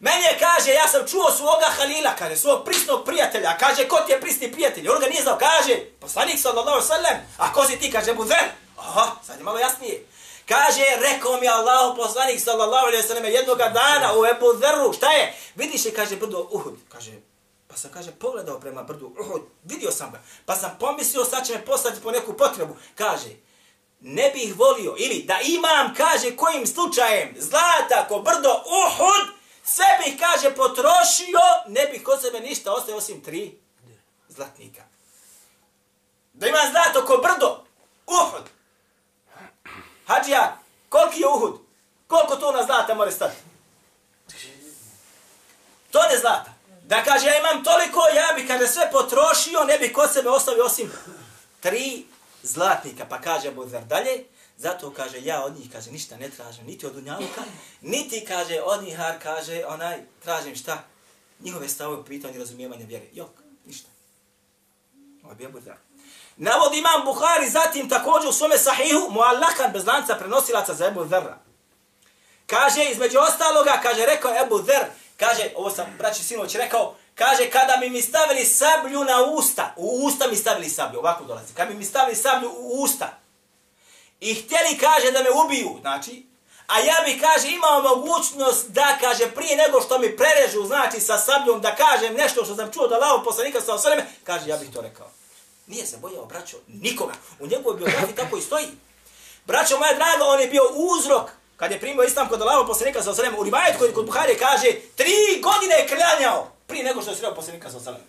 Meni 0.00 0.22
je, 0.22 0.38
kaže, 0.38 0.70
ja 0.70 0.88
sam 0.88 1.06
čuo 1.06 1.30
svoga 1.30 1.66
Halila, 1.76 2.16
kaže, 2.18 2.36
svog 2.36 2.64
prisnog 2.64 3.04
prijatelja. 3.04 3.58
Kaže, 3.58 3.88
ko 3.88 3.96
ti 3.96 4.12
je 4.12 4.20
prisni 4.20 4.52
prijatelj? 4.52 4.88
On 4.88 5.00
ga 5.00 5.06
nije 5.06 5.22
znao, 5.22 5.38
kaže, 5.38 5.80
poslanik 6.00 6.38
sallallahu 6.38 6.86
sallam. 6.86 7.16
A 7.38 7.52
ko 7.52 7.64
si 7.64 7.78
ti, 7.78 7.92
kaže, 7.92 8.14
Buzer? 8.14 8.44
Aha, 8.76 9.16
sad 9.26 9.38
je 9.38 9.44
malo 9.44 9.58
jasnije. 9.58 10.06
Kaže, 10.48 10.84
rekao 11.00 11.40
mi 11.40 11.48
Allah, 11.48 11.96
poslanik 11.96 12.40
sallallahu 12.40 12.86
alaihi 12.86 13.08
sallam, 13.08 13.24
jednog 13.24 13.58
dana 13.58 14.18
u 14.18 14.26
Ebu 14.26 14.58
Zerru, 14.60 14.92
šta 14.92 15.12
je? 15.12 15.34
Vidiš 15.54 15.84
je, 15.84 15.94
kaže, 15.94 16.16
brdo 16.16 16.48
Uhud. 16.50 16.74
Kaže, 16.88 17.12
Pa 17.74 17.78
sam, 17.78 17.90
kaže, 17.90 18.10
pogledao 18.10 18.60
prema 18.60 18.82
brdu 18.82 19.12
Uhud, 19.20 19.42
vidio 19.64 19.90
sam 19.90 20.10
ga. 20.12 20.22
Pa 20.46 20.56
sam 20.56 20.76
pomislio, 20.80 21.24
sad 21.24 21.46
će 21.46 21.52
me 21.52 21.64
poslati 21.64 22.00
po 22.02 22.10
neku 22.10 22.36
potrebu. 22.36 22.76
Kaže, 22.94 23.28
ne 24.00 24.30
bih 24.34 24.58
volio, 24.58 24.94
ili 24.98 25.22
da 25.22 25.40
imam, 25.44 25.94
kaže, 25.94 26.36
kojim 26.36 26.66
slučajem, 26.66 27.34
zlata 27.38 28.08
ko 28.08 28.18
brdo 28.18 28.62
Uhud, 28.66 29.28
sve 29.64 29.84
bih, 30.04 30.20
kaže, 30.20 30.54
potrošio, 30.54 31.40
ne 31.68 31.86
bih 31.86 32.02
kod 32.02 32.20
sebe 32.20 32.40
ništa 32.40 32.72
ostaje 32.72 32.96
osim 32.96 33.20
tri 33.20 33.58
zlatnika. 34.28 34.82
Da 36.32 36.46
ima 36.46 36.58
zlato 36.70 37.06
ko 37.06 37.16
brdo 37.16 37.64
Uhud. 38.06 38.44
Hadžija, 40.06 40.58
koliki 40.88 41.20
je 41.20 41.28
Uhud? 41.28 41.60
Koliko 42.06 42.36
to 42.36 42.52
na 42.52 42.64
zlata 42.64 42.94
mora 42.94 43.10
stati? 43.10 43.36
To 45.90 45.98
ne 46.12 46.18
zlata. 46.18 46.53
Da 46.86 47.04
kaže, 47.04 47.26
ja 47.26 47.38
imam 47.38 47.64
toliko, 47.64 48.00
ja 48.16 48.34
bi 48.36 48.46
kada 48.46 48.66
sve 48.66 48.90
potrošio, 48.92 49.64
ne 49.64 49.78
bi 49.78 49.92
kod 49.92 50.12
sebe 50.12 50.28
ostavio 50.28 50.64
osim 50.64 50.92
tri 51.60 52.04
zlatnika. 52.42 53.06
Pa 53.08 53.20
kaže 53.20 53.48
Abu 53.48 53.64
Dhar 53.64 53.84
dalje, 53.84 54.24
zato 54.56 54.90
kaže, 54.90 55.20
ja 55.22 55.44
od 55.44 55.56
njih 55.56 55.72
kaže, 55.72 55.90
ništa 55.90 56.16
ne 56.16 56.30
tražim, 56.30 56.66
niti 56.66 56.86
od 56.86 56.96
unjaluka, 56.96 57.42
niti 57.80 58.24
kaže, 58.24 58.60
od 58.64 58.82
njih 58.82 58.96
har 58.96 59.14
kaže, 59.22 59.64
onaj, 59.66 60.00
tražim 60.22 60.56
šta? 60.56 60.84
Njihove 61.40 61.68
stavove 61.68 62.00
u 62.00 62.04
pitanju 62.04 62.38
razumijevanja 62.38 62.86
vjere. 62.86 63.06
Jok, 63.12 63.30
ništa. 63.66 63.88
Ovo 65.22 65.34
je 65.38 65.46
Abu 65.46 65.60
Dhar. 65.60 65.76
Imam 66.74 67.04
Buhari 67.04 67.50
zatim 67.50 67.88
također 67.88 68.28
u 68.28 68.32
svome 68.32 68.58
sahihu, 68.58 69.10
muallakan 69.10 69.72
bez 69.72 69.86
lanca 69.86 70.14
prenosilaca 70.14 70.74
za 70.74 70.86
Ebu 70.86 71.04
Dherra. 71.04 71.38
Kaže, 72.46 72.84
između 72.84 73.18
ostaloga, 73.18 73.80
kaže, 73.82 74.06
rekao 74.06 74.42
Ebu 74.42 74.58
Dharr, 74.58 74.84
kaže, 75.16 75.50
ovo 75.56 75.70
sam, 75.70 75.94
braći 75.98 76.24
sinoć, 76.24 76.54
rekao, 76.54 76.94
kaže, 77.14 77.50
kada 77.50 77.76
mi 77.80 77.90
mi 77.90 78.02
stavili 78.02 78.44
sablju 78.44 79.04
na 79.04 79.22
usta, 79.22 79.74
u 79.76 80.06
usta 80.06 80.28
mi 80.28 80.36
stavili 80.36 80.68
sablju, 80.68 80.98
ovako 80.98 81.24
dolazi, 81.24 81.54
kada 81.54 81.70
mi 81.70 81.76
mi 81.76 81.84
stavili 81.84 82.16
sablju 82.16 82.50
u 82.58 82.82
usta, 82.82 83.18
i 84.20 84.34
htjeli, 84.34 84.78
kaže, 84.80 85.10
da 85.10 85.22
me 85.22 85.30
ubiju, 85.44 85.78
znači, 85.80 86.26
a 86.66 86.78
ja 86.78 86.94
bi, 87.04 87.20
kaže, 87.20 87.48
imao 87.48 87.82
mogućnost 87.82 88.68
da, 88.68 88.98
kaže, 89.00 89.30
prije 89.30 89.56
nego 89.56 89.80
što 89.80 89.98
mi 89.98 90.16
prerežu, 90.16 90.66
znači, 90.66 91.00
sa 91.00 91.18
sabljom, 91.18 91.60
da 91.60 91.76
kažem 91.76 92.14
nešto 92.14 92.44
što 92.44 92.56
sam 92.56 92.72
čuo 92.72 92.88
da 92.88 92.98
lao 92.98 93.24
poslanika 93.24 93.60
sa 93.60 93.74
osreme, 93.74 94.06
kaže, 94.24 94.48
ja 94.48 94.56
bih 94.56 94.70
to 94.74 94.80
rekao. 94.80 95.10
Nije 95.66 95.86
se 95.86 95.96
bojao, 95.96 96.24
braćo, 96.26 96.56
nikoga. 96.68 97.12
U 97.40 97.46
njegovoj 97.46 97.78
biografiji 97.78 98.16
tako 98.16 98.36
i 98.36 98.42
stoji. 98.42 98.66
Braćo 99.46 99.78
moja 99.78 99.94
draga, 99.94 100.24
on 100.24 100.40
je 100.40 100.46
bio 100.46 100.62
uzrok 100.74 101.30
kad 101.56 101.70
je 101.70 101.80
primio 101.80 102.04
islam 102.04 102.28
kod 102.28 102.42
Allahov 102.42 102.66
poslanika 102.66 103.02
sa 103.02 103.10
osalem, 103.10 103.34
u 103.38 103.44
rivajet 103.44 103.78
koji 103.78 103.92
kod 103.92 104.06
Buhari 104.06 104.38
kaže, 104.38 104.68
tri 104.96 105.40
godine 105.42 105.74
je 105.74 105.88
klanjao 105.88 106.54
prije 106.66 106.84
nego 106.84 107.02
što 107.02 107.10
je 107.10 107.16
sreo 107.16 107.34
poslanika 107.34 107.70
sa 107.70 107.76
osalem. 107.76 108.00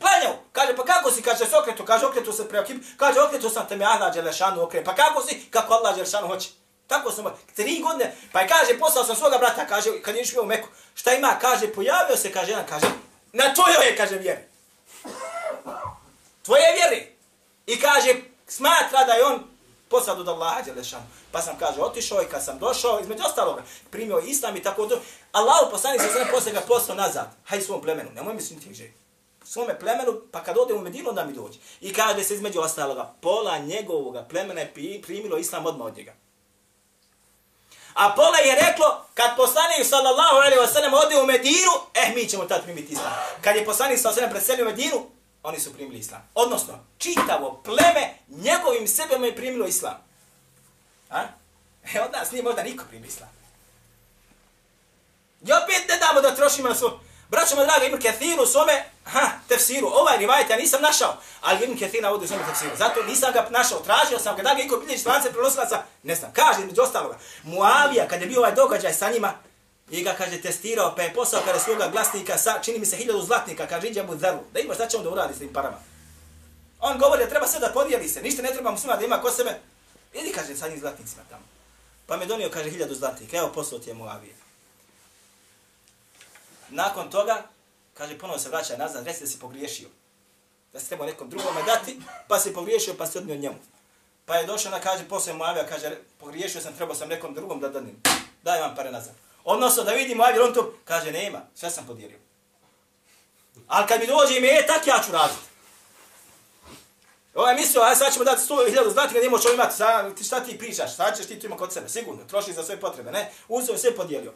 Klanjao. 0.00 0.36
Kaže, 0.52 0.76
pa 0.76 0.84
kako 0.84 1.10
si, 1.10 1.22
kaže, 1.22 1.46
se 1.46 1.56
okretu, 1.56 1.84
kaže, 1.84 2.06
okretu 2.06 2.32
se 2.32 2.48
prema 2.48 2.64
okim, 2.64 2.86
kaže, 2.96 3.20
okretu 3.20 3.50
sam 3.50 3.68
te 3.68 3.76
me 3.76 3.84
Allah 3.84 4.14
Đelešanu 4.14 4.62
okre, 4.62 4.84
pa 4.84 4.94
kako 4.94 5.22
si, 5.22 5.46
kako 5.50 5.74
Allah 5.74 5.94
Đelešanu 5.94 6.26
hoće. 6.26 6.48
Tako 6.86 7.12
sam, 7.12 7.24
tri 7.56 7.80
godine, 7.80 8.16
pa 8.32 8.40
je 8.40 8.48
kaže, 8.48 8.78
poslao 8.78 9.04
sam 9.04 9.16
svoga 9.16 9.38
brata, 9.38 9.66
kaže, 9.66 10.02
kad 10.02 10.16
je 10.16 10.22
išao 10.22 10.42
u 10.42 10.46
Meku, 10.46 10.68
šta 10.94 11.12
ima, 11.12 11.36
kaže, 11.40 11.72
pojavio 11.72 12.16
se, 12.16 12.32
kaže, 12.32 12.50
jedan, 12.50 12.66
kaže, 12.68 12.86
na 13.32 13.54
tvojoj 13.54 13.86
je, 13.86 13.96
kaže, 13.96 14.16
vjeri. 14.16 14.40
Tvoje 16.42 16.66
vjeri. 16.72 17.16
I 17.66 17.80
kaže, 17.80 18.14
smatra 18.46 19.04
da 19.04 19.12
je 19.12 19.24
on 19.24 19.53
posad 19.94 20.20
od 20.20 20.28
Allaha 20.28 20.62
Đelešanu. 20.62 21.06
Pa 21.32 21.42
sam, 21.42 21.58
kaže, 21.58 21.80
otišao 21.80 22.22
i 22.22 22.30
kad 22.30 22.44
sam 22.44 22.58
došao, 22.58 23.00
između 23.00 23.22
ostaloga, 23.26 23.62
primio 23.90 24.18
islam 24.18 24.56
i 24.56 24.62
tako 24.62 24.86
do... 24.86 24.98
Allah 25.32 25.68
poslani 25.70 25.98
se 25.98 26.08
sve 26.12 26.30
posle 26.32 26.52
ga 26.52 26.60
poslao 26.60 26.96
nazad. 26.96 27.26
Haj 27.44 27.60
svom 27.60 27.82
plemenu, 27.82 28.10
nemoj 28.14 28.34
misliti 28.34 28.68
gdje. 28.68 28.94
Svome 29.44 29.78
plemenu, 29.78 30.20
pa 30.32 30.42
kad 30.42 30.58
ode 30.58 30.74
u 30.74 30.80
Medinu, 30.80 31.12
da 31.12 31.24
mi 31.24 31.32
dođe. 31.32 31.58
I 31.80 31.92
kaže 31.92 32.24
se 32.24 32.34
između 32.34 32.60
ostaloga, 32.60 33.14
pola 33.20 33.58
njegovog 33.58 34.16
plemena 34.28 34.60
je 34.60 35.02
primilo 35.02 35.38
islam 35.38 35.66
odmah 35.66 35.86
od 35.86 35.96
njega. 35.96 36.14
A 37.94 38.12
pola 38.16 38.38
je 38.38 38.54
reklo, 38.54 39.04
kad 39.14 39.36
poslanik 39.36 39.86
sallallahu 39.86 40.36
alaihi 40.36 40.58
wa 40.58 40.72
sallam 40.72 40.94
ode 40.94 41.20
u 41.20 41.26
Medinu, 41.26 41.72
eh, 41.94 42.12
mi 42.14 42.28
ćemo 42.28 42.44
tad 42.44 42.62
primiti 42.62 42.92
islam. 42.92 43.12
Kad 43.40 43.56
je 43.56 43.64
poslanik 43.64 43.98
sallallahu 43.98 44.20
alaihi 44.20 44.34
wa 44.34 44.44
sallam 44.44 44.56
preselio 44.56 44.64
u 44.64 44.70
Medinu, 44.70 45.06
oni 45.44 45.60
su 45.60 45.72
primili 45.72 45.98
islam. 45.98 46.28
Odnosno, 46.34 46.74
čitavo 46.98 47.60
pleme 47.64 48.14
njegovim 48.28 48.88
sebema 48.88 49.26
je 49.26 49.36
primilo 49.36 49.66
islam. 49.66 49.96
A? 51.10 51.22
E, 51.94 52.00
od 52.00 52.12
nas 52.12 52.30
nije 52.30 52.42
možda 52.42 52.62
niko 52.62 52.84
primio 52.88 53.08
islam. 53.08 53.28
I 55.46 55.52
opet 55.52 55.88
ne 55.88 55.96
damo 55.96 56.20
da 56.20 56.34
trošimo 56.34 56.68
na 56.68 56.74
svoj... 56.74 56.90
Braćo 57.28 57.54
draga, 57.54 57.84
Ibn 57.86 58.02
Kathir 58.02 58.40
u 58.40 58.46
svome 58.46 58.84
ha, 59.04 59.30
tefsiru, 59.48 59.86
ovaj 59.86 60.18
rivajet 60.18 60.50
ja 60.50 60.56
nisam 60.56 60.82
našao, 60.82 61.16
ali 61.40 61.64
Ibn 61.64 61.78
Kathir 61.78 62.02
navodi 62.02 62.24
u 62.24 62.28
svome 62.28 62.44
tefsiru. 62.48 62.76
Zato 62.76 63.02
nisam 63.02 63.32
ga 63.32 63.46
našao, 63.50 63.80
tražio 63.80 64.18
sam 64.18 64.36
ga, 64.36 64.42
da 64.42 64.54
ga 64.54 64.62
iko 64.62 64.76
bilježi 64.76 65.02
slance 65.02 65.32
prenosilaca, 65.32 65.82
ne 66.02 66.14
znam. 66.14 66.32
Kaže, 66.32 66.60
između 66.60 66.82
ostaloga, 66.82 67.18
Muavija, 67.42 68.08
kad 68.08 68.20
je 68.20 68.26
bio 68.26 68.40
ovaj 68.40 68.54
događaj 68.54 68.94
sa 68.94 69.10
njima, 69.10 69.32
I 69.90 70.02
ga, 70.02 70.14
kaže, 70.14 70.42
testirao, 70.42 70.94
pa 70.96 71.02
je 71.02 71.14
poslao 71.14 71.42
kada 71.44 71.58
svoga 71.58 71.88
glasnika 71.88 72.38
sa, 72.38 72.60
čini 72.62 72.78
mi 72.78 72.86
se, 72.86 72.96
hiljadu 72.96 73.22
zlatnika, 73.22 73.66
kaže, 73.66 73.88
iđe 73.88 74.02
mu 74.02 74.16
zaru, 74.16 74.38
da 74.52 74.60
ima 74.60 74.74
šta 74.74 74.88
će 74.88 74.96
on 74.96 75.02
da 75.04 75.10
uradi 75.10 75.34
s 75.34 75.38
tim 75.38 75.52
parama. 75.52 75.76
On 76.80 76.98
govori 76.98 77.24
da 77.24 77.30
treba 77.30 77.46
sve 77.46 77.60
da 77.60 77.72
podijeli 77.74 78.08
se, 78.08 78.22
ništa 78.22 78.42
ne 78.42 78.52
treba 78.52 78.70
muslima 78.70 78.96
da 78.96 79.04
ima 79.04 79.20
ko 79.20 79.30
sebe. 79.30 79.60
Idi, 80.14 80.32
kaže, 80.32 80.56
sa 80.56 80.68
njim 80.68 80.80
zlatnicima 80.80 81.22
tamo. 81.30 81.44
Pa 82.06 82.16
me 82.16 82.26
donio, 82.26 82.50
kaže, 82.50 82.70
hiljadu 82.70 82.94
zlatnika, 82.94 83.36
evo 83.36 83.50
poslao 83.54 83.80
ti 83.80 83.90
je 83.90 83.94
Moavije. 83.94 84.34
Nakon 86.68 87.10
toga, 87.10 87.42
kaže, 87.94 88.18
ponovo 88.18 88.38
se 88.38 88.48
vraća 88.48 88.76
nazad, 88.76 89.06
reci 89.06 89.20
da 89.20 89.26
si 89.26 89.38
pogriješio. 89.38 89.88
Da 90.72 90.80
si 90.80 90.88
trebao 90.88 91.06
nekom 91.06 91.30
drugome 91.30 91.62
dati, 91.62 92.00
pa 92.28 92.40
si 92.40 92.54
pogriješio, 92.54 92.94
pa 92.98 93.06
si 93.06 93.18
odnio 93.18 93.36
njemu. 93.36 93.58
Pa 94.26 94.36
je 94.36 94.46
došao 94.46 94.72
ona 94.72 94.80
kaže, 94.80 95.08
posao 95.08 95.34
mu 95.34 95.44
kaže, 95.68 95.96
pogriješio 96.20 96.60
sam, 96.60 96.76
trebao 96.76 96.94
sam 96.94 97.08
nekom 97.08 97.34
drugom 97.34 97.60
da 97.60 97.68
danim. 97.68 98.02
Daj 98.42 98.60
vam 98.60 98.74
pare 98.76 98.90
nazad. 98.90 99.14
Odnosno 99.44 99.82
da 99.82 99.92
vidimo, 99.92 100.24
ajde, 100.24 100.40
on 100.40 100.54
to 100.54 100.74
kaže, 100.84 101.12
nema, 101.12 101.40
sve 101.54 101.70
sam 101.70 101.86
podijelio. 101.86 102.18
Ali 103.66 103.86
kad 103.86 104.00
mi 104.00 104.06
dođe 104.06 104.36
ime, 104.36 104.48
e, 104.48 104.66
tak 104.66 104.86
ja 104.86 105.02
ću 105.06 105.12
raditi. 105.12 105.40
Ovo 107.34 107.42
ovaj 107.42 107.54
je 107.54 107.60
mislio, 107.60 107.82
aj 107.82 107.96
sad 107.96 108.12
ćemo 108.12 108.24
dati 108.24 108.42
100.000 108.48 108.92
znati 108.92 109.14
kad 109.14 109.22
nemo 109.22 109.38
što 109.38 109.52
imati, 109.52 109.76
sad, 109.76 110.24
šta 110.26 110.40
ti 110.40 110.58
pričaš, 110.58 110.96
sad 110.96 111.16
ćeš 111.16 111.26
ti 111.26 111.38
to 111.38 111.46
ima 111.46 111.56
kod 111.56 111.72
sebe, 111.72 111.88
sigurno, 111.88 112.24
troši 112.24 112.52
za 112.52 112.64
sve 112.64 112.80
potrebe, 112.80 113.12
ne, 113.12 113.32
uzeo 113.48 113.78
sve 113.78 113.96
podijelio. 113.96 114.32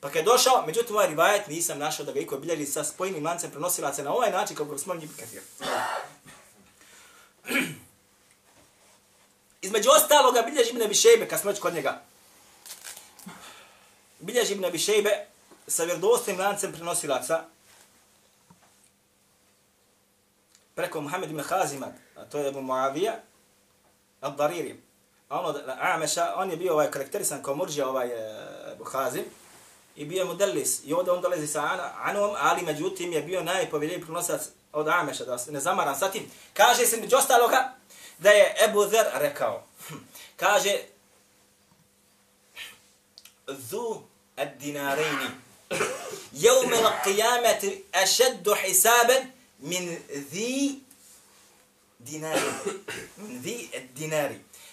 Pa 0.00 0.08
kad 0.08 0.16
je 0.16 0.22
došao, 0.22 0.66
međutim 0.66 0.96
ovaj 0.96 1.08
rivajet 1.08 1.46
nisam 1.46 1.78
našao 1.78 2.06
da 2.06 2.12
ga 2.12 2.20
iko 2.20 2.38
bilježi 2.38 2.66
sa 2.66 2.84
spojnim 2.84 3.24
lancem 3.24 3.50
prenosilaca 3.50 4.02
na 4.02 4.12
ovaj 4.12 4.30
način 4.30 4.56
kako 4.56 4.78
smo 4.78 4.94
njih 4.94 5.10
katir. 5.20 5.42
Između 9.66 9.90
ostaloga 9.90 10.42
bilježi 10.42 10.72
mi 10.72 10.78
ne 10.78 10.88
bišejbe 10.88 11.28
kad 11.28 11.40
smo 11.40 11.50
već 11.50 11.60
kod 11.60 11.74
njega 11.74 12.02
bilježi 14.20 14.52
Ibn 14.52 14.64
Abi 14.64 14.78
Šejbe 14.78 15.10
sa 15.66 15.84
vjerdostim 15.84 16.38
lancem 16.40 16.72
prenosilaca 16.72 17.44
preko 20.74 21.00
Muhammed 21.00 21.30
ibn 21.30 21.40
Hazima, 21.40 21.86
a 22.16 22.24
to 22.24 22.38
je 22.38 22.48
Abu 22.48 22.60
Muavija, 22.60 23.20
al-Dariri. 24.20 24.74
A 25.28 25.40
ono, 25.40 25.58
Ameša, 25.80 26.32
on 26.36 26.50
je 26.50 26.56
bio 26.56 26.72
ovaj 26.72 26.90
karakterisan 26.90 27.42
kao 27.42 27.54
murđija 27.54 27.88
ovaj 27.88 28.08
e, 28.08 28.72
Abu 28.72 28.84
Hazim 28.84 29.24
i 29.96 30.04
bio 30.04 30.18
je 30.18 30.24
modelis. 30.24 30.80
I 30.84 30.92
ovdje 30.92 31.12
on 31.12 31.20
dolazi 31.20 31.46
sa 31.46 31.90
Anom, 32.02 32.30
ali 32.38 32.62
međutim 32.62 33.12
je 33.12 33.22
bio 33.22 33.42
najpovjeljiviji 33.42 34.04
prenosac 34.04 34.42
od 34.72 34.88
Ameša, 34.88 35.24
da 35.24 35.38
ne 35.50 35.60
zamaram 35.60 35.94
sa 35.94 36.10
tim. 36.10 36.30
Kaže 36.54 36.86
se 36.86 36.96
među 36.96 37.16
ostaloga 37.16 37.74
da 38.18 38.30
je 38.30 38.54
Ebu 38.68 38.86
Zer 38.86 39.06
rekao. 39.14 39.62
Hm. 39.88 39.94
Kaže, 40.36 40.78
ذو 43.49 44.01
الدينارين 44.39 45.39
يوم 46.33 46.73
القيامة 46.73 47.71
أشد 47.95 48.53
حسابا 48.53 49.25
من 49.59 49.97
ذي 50.33 50.79
دينار 51.99 52.41
من 53.17 53.41
ذي 53.41 53.69
الدينار 53.75 54.31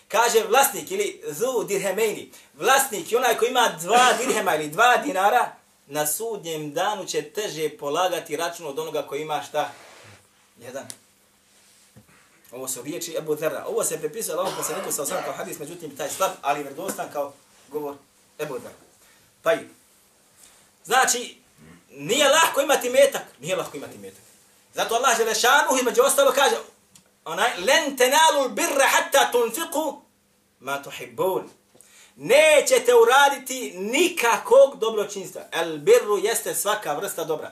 kaže 0.08 0.44
vlasnik 0.48 0.90
ili 0.90 1.22
zu 1.30 1.64
dirhemeni, 1.64 2.32
vlasnik 2.54 3.12
i 3.12 3.16
onaj 3.16 3.37
koji 3.37 3.48
ima 3.48 3.68
dva 3.80 4.12
dirhema 4.18 4.54
ili 4.56 4.68
dva 4.68 4.96
dinara, 4.96 5.52
na 5.87 6.06
sudnjem 6.06 6.72
danu 6.72 7.04
će 7.04 7.22
teže 7.22 7.68
polagati 7.78 8.37
račun 8.37 8.66
od 8.66 8.78
onoga 8.78 9.02
koji 9.02 9.22
ima 9.22 9.42
šta? 9.42 9.72
Jedan. 10.61 10.87
Ovo 12.52 12.68
su 12.68 12.82
riječi 12.82 13.14
Ebu 13.18 13.34
Dherra. 13.34 13.64
Ovo 13.66 13.84
se 13.84 13.98
prepisao 13.98 14.40
ovom 14.40 14.52
poslaniku 14.56 14.92
sa 14.92 15.02
osam 15.02 15.22
kao 15.24 15.32
hadis, 15.32 15.58
međutim 15.58 15.96
taj 15.96 16.08
slab, 16.08 16.30
ali 16.42 16.62
vredostan 16.62 17.08
kao 17.12 17.32
govor 17.68 17.94
Ebu 18.43 18.60
Dherra. 18.60 18.75
Taj. 19.41 19.60
Znači, 20.86 21.38
nije 21.89 22.29
lahko 22.29 22.62
imati 22.62 22.89
metak. 22.89 23.21
Nije 23.39 23.56
lahko 23.56 23.77
imati 23.77 23.97
metak. 23.97 24.23
Zato 24.73 24.95
Allah 24.95 25.19
je 25.19 25.36
šanu, 25.36 25.91
i 25.97 25.99
ostalo 25.99 26.32
kaže 26.32 26.56
onaj, 27.25 27.51
len 27.58 27.97
tenalu 27.97 28.49
birra 28.49 28.88
hatta 28.88 29.32
tunfiku 29.32 30.01
ma 30.60 30.84
tuhibbun. 30.84 31.49
Nećete 32.15 32.91
uraditi 32.95 33.73
nikakog 33.77 34.79
dobročinstva. 34.79 35.41
El 35.51 35.77
birru 35.77 36.17
jeste 36.17 36.56
svaka 36.56 36.93
vrsta 36.93 37.23
dobra. 37.23 37.51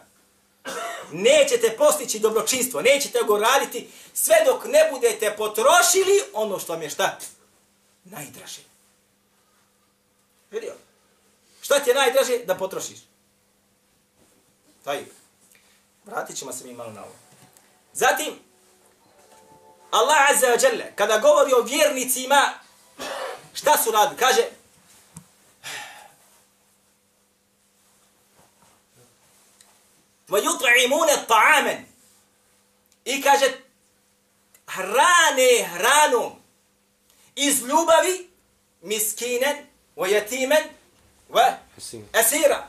nećete 1.12 1.76
postići 1.78 2.20
dobročinstvo, 2.20 2.82
nećete 2.82 3.20
go 3.28 3.38
raditi 3.38 3.90
sve 4.14 4.36
dok 4.46 4.66
ne 4.66 4.88
budete 4.92 5.36
potrošili 5.38 6.22
ono 6.34 6.60
što 6.60 6.74
vam 6.74 6.82
je 6.82 6.90
šta? 6.90 7.18
Najdraže. 8.04 8.71
Vidio? 10.51 10.75
Šta 11.63 11.81
ti 11.81 11.91
je 11.91 11.95
najdraže 11.95 12.39
da 12.39 12.55
potrošiš? 12.55 12.99
Taj. 14.85 15.05
Vratit 16.05 16.37
ćemo 16.37 16.53
se 16.53 16.65
mi 16.65 16.73
malo 16.73 16.93
na 16.93 17.03
ovo. 17.03 17.15
Zatim, 17.93 18.39
Allah 19.91 20.31
Azza 20.31 20.47
wa 20.47 20.65
Jalla, 20.65 20.85
kada 20.95 21.19
govori 21.19 21.53
o 21.53 21.63
vjernicima, 21.63 22.53
šta 23.55 23.77
su 23.85 23.91
radili? 23.91 24.19
Kaže, 24.19 24.43
وَيُطْعِمُونَ 30.29 31.11
الطَّعَامًا 31.11 31.85
I 33.05 33.23
kaže, 33.23 33.61
hrane 34.67 35.65
hranom 35.65 36.33
iz 37.35 37.63
ljubavi 37.63 38.31
miskinen, 38.83 39.67
wa 41.30 41.58
asira. 42.14 42.68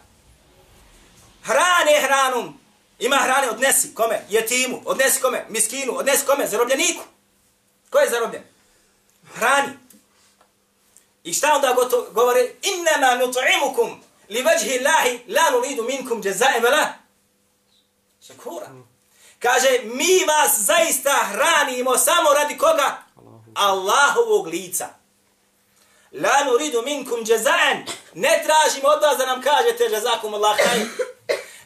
Hrane 1.42 2.01
hranom. 2.01 2.59
Ima 2.99 3.16
hrane, 3.16 3.51
odnesi 3.51 3.95
kome? 3.95 4.23
Jetimu. 4.29 4.83
Odnesi 4.85 5.21
kome? 5.21 5.45
Miskinu. 5.49 5.97
Odnesi 5.97 6.27
kome? 6.27 6.47
Zarobljeniku. 6.47 7.05
Ko 7.90 7.99
je 7.99 8.11
zarobljen? 8.11 8.42
Hrani. 9.35 9.73
I 11.25 11.33
šta 11.33 11.55
onda 11.55 11.77
govore? 12.12 12.51
Innama 12.62 13.25
nut'imukum 13.25 14.03
li 14.29 14.42
vajhi 14.42 14.79
Allahi 14.79 15.21
la 15.29 15.51
nuridu 15.51 15.83
minkum 15.83 16.23
jazaa'an 16.23 16.62
wala 16.62 16.87
shakura. 18.27 18.71
Kaže, 19.38 19.81
mi 19.85 20.25
vas 20.25 20.59
zaista 20.59 21.14
hranimo 21.33 21.99
samo 21.99 22.35
radi 22.35 22.59
koga? 22.59 23.03
Allahovog 23.55 24.47
lica. 24.47 25.02
La 26.12 26.44
nuridu 26.44 26.83
minkum 26.83 27.25
jaza'an. 27.25 27.85
Ne 28.14 28.44
tražimo 28.44 28.88
od 28.88 29.03
vas 29.03 29.18
da 29.18 29.27
nam 29.27 29.42
kažete 29.42 29.85
jazakum 29.85 30.35
Allah 30.35 30.57
khair. 30.57 30.87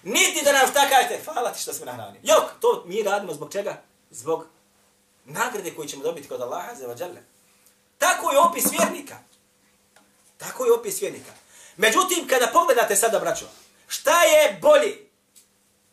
Niti 0.03 0.45
da 0.45 0.53
nam 0.53 0.69
šta 0.71 0.89
kažete, 0.89 1.21
hvala 1.25 1.53
ti 1.53 1.63
što 1.63 1.73
smo 1.73 1.85
nahranili. 1.87 2.21
Jok, 2.23 2.45
to 2.61 2.85
mi 2.87 3.03
radimo 3.03 3.35
zbog 3.35 3.53
čega? 3.53 3.83
Zbog 4.11 4.47
nagrade 5.25 5.75
koju 5.75 5.89
ćemo 5.89 6.03
dobiti 6.03 6.29
kod 6.29 6.41
Allaha 6.41 6.75
za 6.75 6.87
vađale. 6.87 7.23
Tako 7.99 8.33
je 8.33 8.39
opis 8.39 8.65
vjernika. 8.73 9.19
Tako 10.37 10.65
je 10.65 10.73
opis 10.73 11.03
vjernika. 11.03 11.33
Međutim, 11.77 12.29
kada 12.29 12.47
pogledate 12.47 12.97
sada, 12.97 13.19
braćo, 13.19 13.45
šta 13.89 14.23
je 14.23 14.59
bolje? 14.63 15.09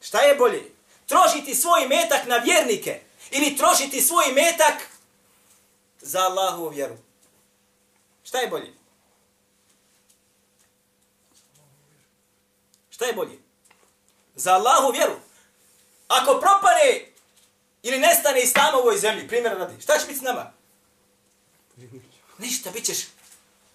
Šta 0.02 0.22
je 0.22 0.36
bolje? 0.36 0.72
Trošiti 1.08 1.56
svoj 1.56 1.88
metak 1.88 2.26
na 2.26 2.38
vjernike 2.38 3.02
ili 3.32 3.58
trošiti 3.58 4.02
svoj 4.02 4.26
metak 4.32 4.74
za 6.02 6.20
Allahovu 6.20 6.70
vjeru? 6.70 6.98
Šta 8.24 8.38
je 8.38 8.48
bolje? 8.48 8.74
Šta 12.90 13.06
je 13.06 13.14
bolje? 13.14 13.40
Za 14.36 14.54
Allahu 14.54 14.92
vjeru. 14.92 15.16
Ako 16.08 16.40
propane 16.40 17.06
ili 17.84 18.00
nestane 18.00 18.42
iz 18.42 18.54
tamo 18.54 18.78
ovoj 18.78 18.98
zemlji, 18.98 19.28
primjer 19.28 19.58
radi, 19.58 19.82
šta 19.82 20.00
će 20.00 20.06
biti 20.06 20.20
s 20.20 20.22
nama? 20.22 20.54
Ništa, 22.38 22.72
bit 22.72 22.86
ćeš 22.86 22.98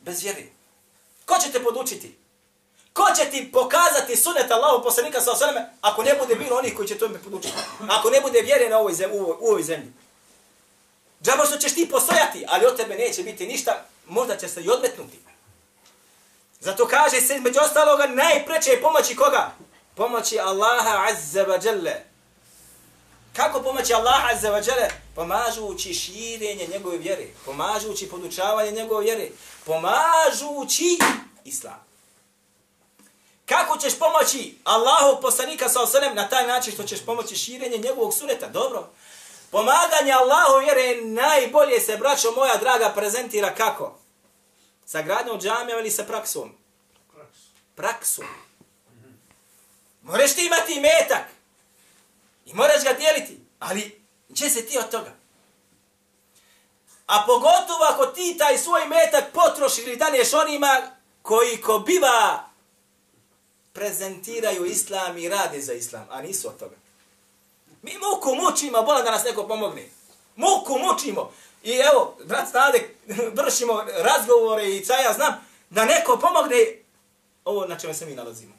bez 0.01 0.23
vjeri. 0.23 0.53
Ko 1.25 1.35
će 1.45 1.53
te 1.53 1.63
podučiti? 1.63 2.19
Ko 2.93 3.05
će 3.17 3.31
ti 3.31 3.51
pokazati 3.53 4.17
sunet 4.17 4.51
Allahu 4.51 4.83
poslanika 4.83 5.21
sa 5.21 5.33
osaleme 5.33 5.71
ako 5.81 6.03
ne 6.03 6.15
bude 6.21 6.35
bilo 6.35 6.57
onih 6.57 6.77
koji 6.77 6.89
će 6.89 6.99
to 6.99 7.09
me 7.09 7.19
podučiti? 7.19 7.55
Ako 7.89 8.11
ne 8.11 8.21
bude 8.21 8.41
vjere 8.41 8.69
na 8.69 8.79
ovoj 8.79 8.95
zemlji, 8.95 9.19
u, 9.19 9.23
ovoj, 9.23 9.37
u 9.41 9.47
ovoj 9.47 9.63
zemlji. 9.63 9.93
Džabo 11.23 11.47
što 11.47 11.59
ćeš 11.59 11.75
ti 11.75 11.89
postojati, 11.91 12.45
ali 12.49 12.67
od 12.67 12.77
tebe 12.77 12.95
neće 12.95 13.23
biti 13.23 13.47
ništa, 13.47 13.87
možda 14.09 14.37
će 14.37 14.49
se 14.49 14.63
i 14.63 14.71
odmetnuti. 14.71 15.19
Zato 16.61 16.87
kaže 16.87 17.21
se 17.21 17.41
među 17.41 17.59
ostaloga 17.61 18.07
najpreće 18.07 18.71
je 18.71 18.83
pomoći 18.83 19.17
koga? 19.17 19.51
Pomoći 19.95 20.41
Allaha 20.41 21.07
azza 21.09 21.45
wa 21.47 21.67
jalla. 21.67 21.97
Kako 23.37 23.63
pomoći 23.63 23.95
Allaha 23.95 24.29
azza 24.35 24.51
wa 24.51 24.69
jalla? 24.69 24.89
Pomažući 25.15 25.95
širenje 25.95 26.67
njegove 26.73 26.99
vjere, 26.99 27.27
pomažući 27.45 28.09
podučavanje 28.09 28.71
njegove 28.71 29.05
vjere, 29.05 29.29
pomažući 29.65 30.99
islam. 31.45 31.89
Kako 33.47 33.79
ćeš 33.79 33.99
pomoći 33.99 34.59
Allahu 34.65 35.23
poslanika 35.23 35.69
sa 35.69 35.83
osanem 35.83 36.15
na 36.15 36.29
taj 36.29 36.47
način 36.47 36.73
što 36.73 36.83
ćeš 36.83 37.05
pomoći 37.05 37.37
širenje 37.37 37.79
njegovog 37.79 38.15
suneta? 38.15 38.49
Dobro. 38.49 38.89
Pomaganje 39.51 40.13
Allahu 40.13 40.61
vjere 40.61 41.05
najbolje 41.05 41.81
se, 41.81 41.97
braćo 41.97 42.33
moja 42.37 42.57
draga, 42.57 42.93
prezentira 42.95 43.55
kako? 43.55 43.99
Sa 44.87 45.03
gradnjom 45.03 45.41
džamija 45.41 45.79
ili 45.79 45.91
sa 45.91 46.05
praksom? 46.05 46.53
Praksom. 47.75 48.27
Moraš 50.03 50.35
ti 50.35 50.47
imati 50.47 50.81
metak. 50.81 51.25
I 52.47 52.55
moraš 52.55 52.85
ga 52.85 52.93
dijeliti. 52.93 53.41
Ali 53.59 54.03
će 54.35 54.51
se 54.51 54.67
ti 54.67 54.79
od 54.79 54.91
toga? 54.91 55.13
A 57.07 57.25
pogotovo 57.27 57.85
ako 57.91 58.07
ti 58.07 58.37
taj 58.39 58.59
svoj 58.59 58.87
metak 58.87 59.25
potroši 59.33 59.83
ili 59.83 59.97
daneš 59.97 60.33
onima 60.33 60.91
koji 61.23 61.61
ko 61.61 61.79
biva 61.79 62.45
prezentiraju 63.73 64.65
islam 64.65 65.19
i 65.19 65.29
rade 65.29 65.61
za 65.61 65.73
islam, 65.73 66.07
a 66.11 66.23
nisu 66.23 66.49
od 66.49 66.59
toga. 66.59 66.77
Mi 67.83 67.93
muku 67.99 68.35
mučimo, 68.35 68.83
bola 68.83 69.03
da 69.03 69.11
nas 69.11 69.25
neko 69.25 69.47
pomogne. 69.47 69.89
Muku 70.37 70.79
mučimo. 70.79 71.33
I 71.63 71.73
evo, 71.73 72.17
brat 72.25 72.49
Stade, 72.49 72.95
vršimo 73.43 73.85
razgovore 73.99 74.77
i 74.77 74.85
ca 74.85 74.95
ja 74.95 75.13
znam, 75.13 75.47
da 75.71 75.85
neko 75.85 76.17
pomogne 76.17 76.79
ovo 77.45 77.67
na 77.67 77.79
čemu 77.79 77.95
se 77.95 78.07
mi 78.07 78.15
nalazimo. 78.15 78.55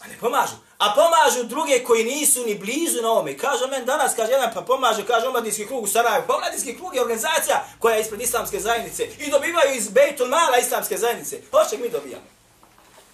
A 0.00 0.08
ne 0.08 0.16
pomažu. 0.20 0.56
A 0.78 0.94
pomažu 0.94 1.48
druge 1.48 1.84
koji 1.84 2.04
nisu 2.04 2.46
ni 2.46 2.54
blizu 2.54 3.02
na 3.02 3.12
ome. 3.12 3.38
Kažu 3.38 3.68
men 3.68 3.84
danas, 3.84 4.14
kaže 4.14 4.32
jedan, 4.32 4.50
pa 4.54 4.60
pomaže, 4.60 5.06
kaže 5.06 5.26
omladinski 5.26 5.66
krug 5.66 5.84
u 5.84 5.86
Sarajevu. 5.86 6.24
Pa 6.26 6.34
omladinski 6.34 6.76
krug 6.76 6.94
je 6.94 7.02
organizacija 7.02 7.64
koja 7.78 7.94
je 7.94 8.00
ispred 8.00 8.20
islamske 8.20 8.60
zajednice. 8.60 9.08
I 9.18 9.30
dobivaju 9.30 9.74
iz 9.74 9.88
Bejtul 9.88 10.28
Mala 10.28 10.58
islamske 10.58 10.96
zajednice. 10.98 11.40
Hoće 11.50 11.78
mi 11.78 11.90
dobijamo. 11.90 12.24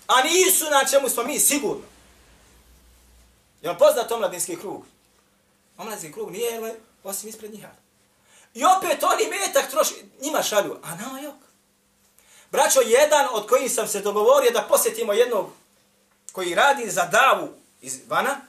A 0.06 0.22
nisu 0.22 0.64
na 0.70 0.84
čemu 0.84 1.08
smo 1.08 1.22
mi 1.22 1.38
sigurno. 1.38 1.89
Je 3.62 3.70
li 3.70 3.78
poznat 3.78 4.12
omladinski 4.12 4.56
krug? 4.56 4.84
Omladinski 5.78 6.12
krug 6.12 6.30
nije 6.30 6.74
osim 7.04 7.28
ispred 7.28 7.52
njiha. 7.52 7.68
I 8.54 8.64
opet 8.64 9.02
oni 9.02 9.28
metak 9.30 9.70
troši, 9.70 9.94
njima 10.20 10.42
šalju, 10.42 10.76
a 10.82 10.94
nama 10.94 11.20
jok. 11.20 11.34
Braćo, 12.50 12.80
jedan 12.80 13.26
od 13.32 13.48
kojih 13.48 13.72
sam 13.72 13.88
se 13.88 14.00
dogovorio 14.00 14.50
da 14.50 14.66
posjetimo 14.68 15.12
jednog 15.12 15.50
koji 16.32 16.54
radi 16.54 16.90
za 16.90 17.06
davu 17.06 17.48
iz 17.80 18.00
vana, 18.08 18.40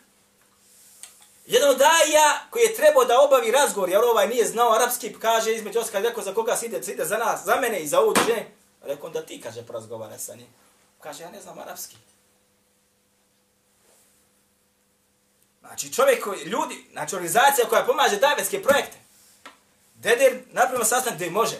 jedan 1.45 1.69
od 1.69 1.77
daja 1.77 2.47
koji 2.49 2.63
je 2.63 2.75
trebao 2.75 3.05
da 3.05 3.21
obavi 3.21 3.51
razgovor, 3.51 3.89
jer 3.89 3.99
ovaj 4.03 4.27
nije 4.27 4.45
znao 4.45 4.73
arapski, 4.73 5.13
kaže 5.19 5.55
između 5.55 5.79
oska, 5.79 5.99
rekao 5.99 6.23
za 6.23 6.33
koga 6.33 6.55
se 6.55 6.65
ide, 6.65 6.83
se 6.83 6.91
ide 6.91 7.05
za 7.05 7.17
nas, 7.17 7.45
za 7.45 7.55
mene 7.55 7.79
i 7.79 7.87
za 7.87 7.99
ovu 7.99 8.13
žene. 8.27 8.51
Rekao 8.81 9.09
da 9.09 9.25
ti, 9.25 9.41
kaže, 9.41 9.65
porazgovara 9.65 10.17
sa 10.17 10.35
njim. 10.35 10.47
Kaže, 10.99 11.23
ja 11.23 11.31
ne 11.31 11.41
znam 11.41 11.59
arapski. 11.59 11.97
Znači 15.71 15.93
čovjek 15.93 16.23
koji, 16.23 16.43
ljudi, 16.43 16.85
znači 16.91 17.15
organizacija 17.15 17.67
koja 17.67 17.85
pomaže 17.85 18.15
davetske 18.15 18.63
projekte. 18.63 18.97
Dede, 19.95 20.43
napravimo 20.51 20.85
sastanak 20.85 21.15
gdje 21.15 21.29
može. 21.29 21.55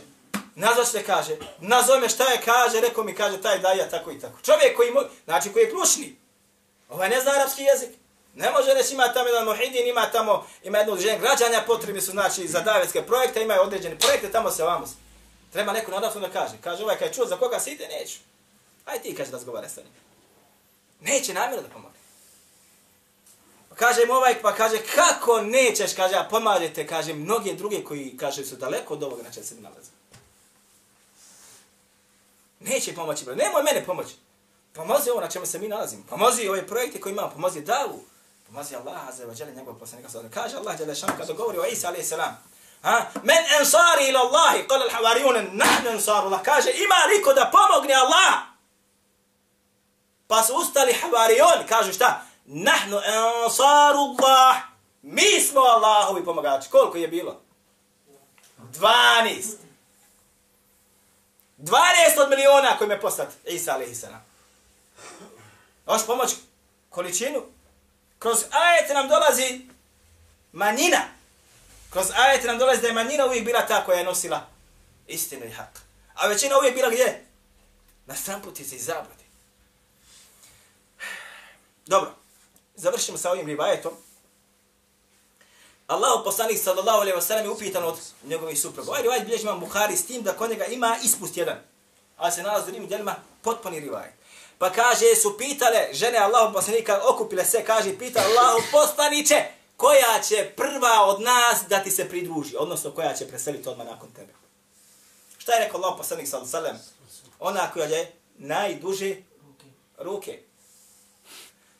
Nazva 0.55 0.85
se 0.85 1.03
kaže, 1.03 1.37
nazove 1.59 1.99
me 1.99 2.09
šta 2.09 2.23
je 2.23 2.41
kaže, 2.45 2.81
rekao 2.81 3.03
mi 3.03 3.15
kaže 3.15 3.41
taj 3.41 3.59
daja, 3.59 3.89
tako 3.89 4.11
i 4.11 4.19
tako. 4.19 4.37
Čovjek 4.45 4.75
koji, 4.75 4.91
znači 5.25 5.53
koji 5.53 5.63
je 5.63 5.69
ključni. 5.69 6.15
Ovaj 6.89 7.09
ne 7.09 7.21
zna 7.21 7.31
arapski 7.31 7.63
jezik. 7.63 7.89
Ne 8.35 8.51
može 8.51 8.73
reći 8.73 8.93
ima 8.93 9.13
tamo 9.13 9.27
jedan 9.27 9.45
muhidin, 9.45 9.87
ima 9.87 10.11
tamo, 10.11 10.47
ima 10.63 10.77
jedno 10.77 10.93
udruženje 10.93 11.19
građanja, 11.19 11.63
potrebi 11.67 12.01
su 12.01 12.11
znači 12.11 12.47
za 12.47 12.59
davetske 12.59 13.01
projekte, 13.01 13.41
imaju 13.41 13.61
određene 13.61 13.99
projekte, 13.99 14.31
tamo 14.31 14.51
se 14.51 14.63
vamo. 14.63 14.85
Treba 15.53 15.73
neko 15.73 15.91
na 15.91 15.99
da 15.99 16.29
kaže. 16.33 16.53
Kaže 16.63 16.83
ovaj 16.83 16.97
kaj 16.97 17.11
čuo 17.11 17.25
za 17.25 17.37
koga 17.37 17.59
se 17.59 17.71
ide, 17.71 17.87
neću. 17.87 18.19
Aj 18.85 19.01
ti 19.01 19.15
kaže 19.15 19.31
razgovara 19.31 19.69
sa 19.69 19.81
njim. 19.81 19.93
Neće 21.01 21.33
namjerno 21.33 21.67
da 21.67 21.73
pomogne. 21.73 21.90
Kaže 23.81 24.05
mu 24.05 24.13
ovaj, 24.13 24.41
pa 24.41 24.55
kaže, 24.55 24.77
kako 24.95 25.41
nećeš, 25.41 25.93
kaže, 25.95 26.15
a 26.15 26.27
pomažete, 26.29 26.87
kaže, 26.87 27.13
mnoge 27.13 27.53
druge 27.53 27.83
koji, 27.83 28.17
kaže, 28.17 28.45
su 28.45 28.55
daleko 28.55 28.93
od 28.93 29.03
ovoga 29.03 29.23
na 29.23 29.31
čem 29.31 29.43
se 29.43 29.55
mi 29.55 29.61
nalaze. 29.61 29.91
Neće 32.59 32.95
pomoći, 32.95 33.25
bro. 33.25 33.35
nemoj 33.35 33.63
mene 33.63 33.85
pomoći. 33.85 34.15
Pomozi 34.73 35.09
ovo 35.09 35.21
na 35.21 35.27
čemu 35.27 35.45
se 35.45 35.59
mi 35.59 35.67
nalazimo. 35.67 36.03
Pomozi 36.09 36.47
ove 36.47 36.67
projekte 36.67 36.99
koje 36.99 37.11
imamo, 37.11 37.29
pomozi 37.29 37.61
davu. 37.61 38.03
Pomozi 38.47 38.75
Allah, 38.75 39.15
za 39.17 39.25
vađele 39.25 39.51
njegov 39.51 39.79
poslanika. 39.79 40.09
Kaže 40.33 40.57
Allah, 40.57 40.79
jale 40.79 40.95
šan, 40.95 41.17
kada 41.17 41.33
govori 41.33 41.57
o 41.57 41.65
Isa, 41.65 41.87
alaih 41.87 42.07
salam. 42.07 42.43
Ha? 42.81 43.05
Men 43.23 43.43
ensari 43.59 44.09
ila 44.09 44.19
Allahi, 44.19 44.67
kala 44.67 44.85
l-havarijune, 44.85 45.49
nahne 45.51 45.91
ensaru 45.91 46.27
Allah. 46.27 46.41
Kaže, 46.41 46.69
ima 46.69 46.95
liko 47.15 47.33
da 47.33 47.51
pomogne 47.51 47.93
Allah. 47.93 48.33
Pa 50.27 50.43
su 50.43 50.53
ustali 50.55 50.93
havarijoni, 50.93 51.67
kažu 51.69 51.93
šta? 51.93 52.30
Nahnu 52.45 52.97
ansarullah. 52.97 54.55
Mi 55.01 55.41
smo 55.49 55.59
Allahovi 55.59 56.25
pomagači. 56.25 56.69
Koliko 56.69 56.97
je 56.97 57.07
bilo? 57.07 57.41
12. 58.57 59.55
12 61.57 62.21
od 62.23 62.29
miliona 62.29 62.77
koji 62.77 62.87
me 62.87 63.01
poslat 63.01 63.29
Isa 63.45 63.73
alaihi 63.73 63.95
salam. 63.95 64.25
Hoš 65.85 66.05
pomoć 66.05 66.31
količinu? 66.89 67.43
Kroz 68.19 68.43
ajete 68.51 68.93
nam 68.93 69.07
dolazi 69.07 69.61
manjina. 70.51 71.01
Kroz 71.89 72.07
ajete 72.15 72.47
nam 72.47 72.57
dolazi 72.57 72.81
da 72.81 72.87
je 72.87 72.93
manjina 72.93 73.25
uvijek 73.25 73.45
bila 73.45 73.67
ta 73.67 73.85
koja 73.85 73.97
je 73.97 74.05
nosila 74.05 74.47
istinu 75.07 75.45
i 75.45 75.51
hak. 75.51 75.81
A 76.13 76.27
većina 76.27 76.57
uvijek 76.57 76.75
bila 76.75 76.89
gdje? 76.89 77.25
Na 78.05 78.15
stramputici 78.15 78.75
i 78.75 78.79
zabludi. 78.79 79.23
Dobro, 81.85 82.11
završimo 82.75 83.17
sa 83.17 83.31
ovim 83.31 83.47
rivajetom. 83.47 83.91
Allahu 85.87 86.23
poslanik 86.23 86.57
sallallahu 86.57 86.97
alejhi 87.01 87.15
ve 87.15 87.21
sellem 87.21 87.45
je 87.45 87.51
upitan 87.51 87.83
od 87.83 87.95
njegovih 88.23 88.61
supruga. 88.61 88.89
Ovaj 88.89 89.01
rivajet 89.01 89.25
bilježi 89.25 89.43
imam 89.43 89.59
Buhari 89.59 89.97
s 89.97 90.05
tim 90.05 90.23
da 90.23 90.33
kod 90.33 90.49
njega 90.49 90.65
ima 90.65 90.97
ispust 91.03 91.37
jedan. 91.37 91.57
A 92.17 92.31
se 92.31 92.43
nalazi 92.43 92.71
u 92.71 92.73
njim 92.73 92.87
djelima 92.87 93.15
potpuni 93.41 93.79
rivajet. 93.79 94.13
Pa 94.57 94.69
kaže, 94.69 95.15
su 95.15 95.37
pitale 95.37 95.89
žene 95.91 96.17
Allahu 96.17 96.53
poslanika, 96.53 97.01
okupile 97.09 97.45
se, 97.45 97.63
kaže, 97.65 97.97
pita 97.97 98.19
Allahu 98.19 98.61
poslaniće, 98.71 99.43
koja 99.77 100.21
će 100.27 100.51
prva 100.55 101.05
od 101.05 101.21
nas 101.21 101.59
da 101.69 101.83
ti 101.83 101.91
se 101.91 102.09
pridruži, 102.09 102.55
odnosno 102.59 102.91
koja 102.91 103.13
će 103.13 103.27
preseliti 103.27 103.69
odmah 103.69 103.87
nakon 103.87 104.11
tebe. 104.11 104.33
Šta 105.37 105.53
je 105.53 105.65
rekao 105.65 105.81
Allah 105.81 105.93
poslanik 105.97 106.27
sallallahu 106.27 106.57
alejhi 106.57 106.77
ve 106.77 106.83
sellem? 106.83 106.95
Ona 107.39 107.71
koja 107.71 107.85
je 107.85 108.11
najduže 108.37 109.15
ruke. 109.97 110.39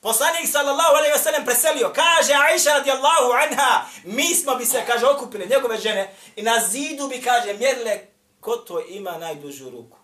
Poslanik 0.02 0.50
sallallahu 0.50 0.96
alejhi 0.96 1.14
ve 1.14 1.20
sellem 1.20 1.46
preselio. 1.46 1.94
Kaže 1.94 2.34
Aisha 2.34 2.74
radijallahu 2.74 3.32
anha, 3.32 3.86
mi 4.04 4.36
smo 4.36 4.56
bi 4.56 4.66
se 4.66 4.84
kaže 4.88 5.06
okupili 5.06 5.48
njegove 5.48 5.78
žene 5.78 6.16
i 6.36 6.42
na 6.42 6.68
zidu 6.68 7.08
bi 7.08 7.22
kaže 7.22 7.54
mjerile 7.54 8.00
ko 8.40 8.56
to 8.56 8.86
ima 8.88 9.18
najdužu 9.18 9.70
ruku. 9.70 9.98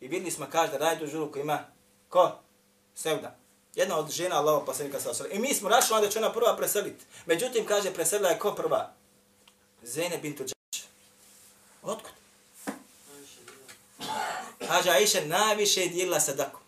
I 0.00 0.08
videli 0.08 0.30
smo 0.30 0.46
kaže 0.52 0.72
da 0.72 0.78
najdužu 0.78 1.18
ruku 1.18 1.38
ima 1.38 1.64
ko? 2.08 2.38
Sevda. 2.94 3.36
Jedna 3.74 3.98
od 3.98 4.10
žena 4.10 4.36
Allahov 4.36 4.64
poslanika 4.64 5.00
sallallahu 5.00 5.24
alejhi 5.24 5.32
ve 5.32 5.38
sellem. 5.38 5.44
I 5.44 5.48
mi 5.48 5.54
smo 5.54 5.68
našli 5.68 6.00
da 6.00 6.10
će 6.10 6.18
ona 6.18 6.32
prva 6.32 6.56
preseliti. 6.56 7.04
Međutim 7.26 7.66
kaže 7.66 7.94
preselila 7.94 8.30
je 8.30 8.38
ko 8.38 8.54
prva? 8.54 8.92
Zene 9.82 10.18
bintu 10.18 10.44
Džaš. 10.44 10.82
Otkud? 11.82 12.12
Kaže 14.68 14.90
Aisha 14.90 15.20
najviše 15.20 15.80
je 15.80 15.88
dijelila 15.88 16.20
sadaku. 16.20 16.60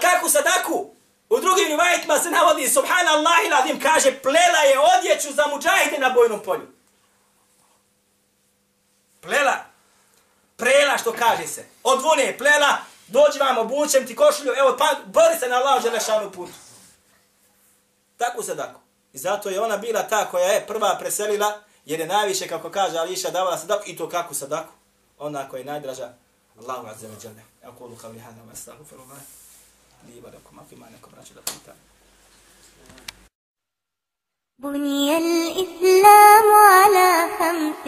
Ali 0.00 0.12
kako 0.14 0.28
sadaku? 0.28 0.90
U 1.28 1.40
drugim 1.40 1.66
rivajetima 1.68 2.18
se 2.18 2.30
navodi 2.30 2.68
subhanallah 2.68 3.38
iladim 3.46 3.80
kaže 3.80 4.20
plela 4.22 4.60
je 4.70 4.78
odjeću 4.78 5.34
za 5.34 5.46
muđahide 5.46 5.98
na 5.98 6.10
bojnom 6.10 6.42
polju. 6.42 6.66
Plela. 9.20 9.56
Prela 10.56 10.98
što 10.98 11.12
kaže 11.12 11.46
se. 11.46 11.66
Od 11.82 12.02
vune 12.02 12.38
plela, 12.38 12.76
dođi 13.08 13.38
vam, 13.38 13.58
obučem 13.58 14.06
ti 14.06 14.16
košulju, 14.16 14.52
evo, 14.58 14.76
pa, 14.78 14.96
bori 15.06 15.38
se 15.40 15.48
na 15.48 15.56
Allah 15.56 15.82
želešanu 15.82 16.30
putu. 16.30 16.52
Tako 18.16 18.42
sadaku. 18.42 18.80
I 19.12 19.18
zato 19.18 19.48
je 19.48 19.60
ona 19.60 19.76
bila 19.76 20.02
ta 20.02 20.30
koja 20.30 20.44
je 20.44 20.66
prva 20.66 20.96
preselila, 20.98 21.60
jer 21.84 22.00
je 22.00 22.06
najviše, 22.06 22.48
kako 22.48 22.70
kaže 22.70 22.98
Ališa, 22.98 23.30
davala 23.30 23.58
sadaku, 23.58 23.82
i 23.86 23.96
to 23.96 24.08
kako 24.08 24.34
sadaku. 24.34 24.72
Ona 25.18 25.48
koja 25.48 25.58
je 25.58 25.64
najdraža, 25.64 26.12
Allahu 26.60 26.86
azza 26.86 27.06
wa 27.06 27.24
jalla. 27.24 27.42
Aqulu 27.64 27.96
qawli 27.96 28.20
hadha 28.20 28.40
wa 28.48 28.52
astaghfirullah 28.52 29.39
في 30.70 30.76
معنى 30.76 30.96
كبرى 30.96 31.22
بني 34.58 35.18
الإسلام 35.18 36.46
على 36.72 37.28
خمس 37.38 37.86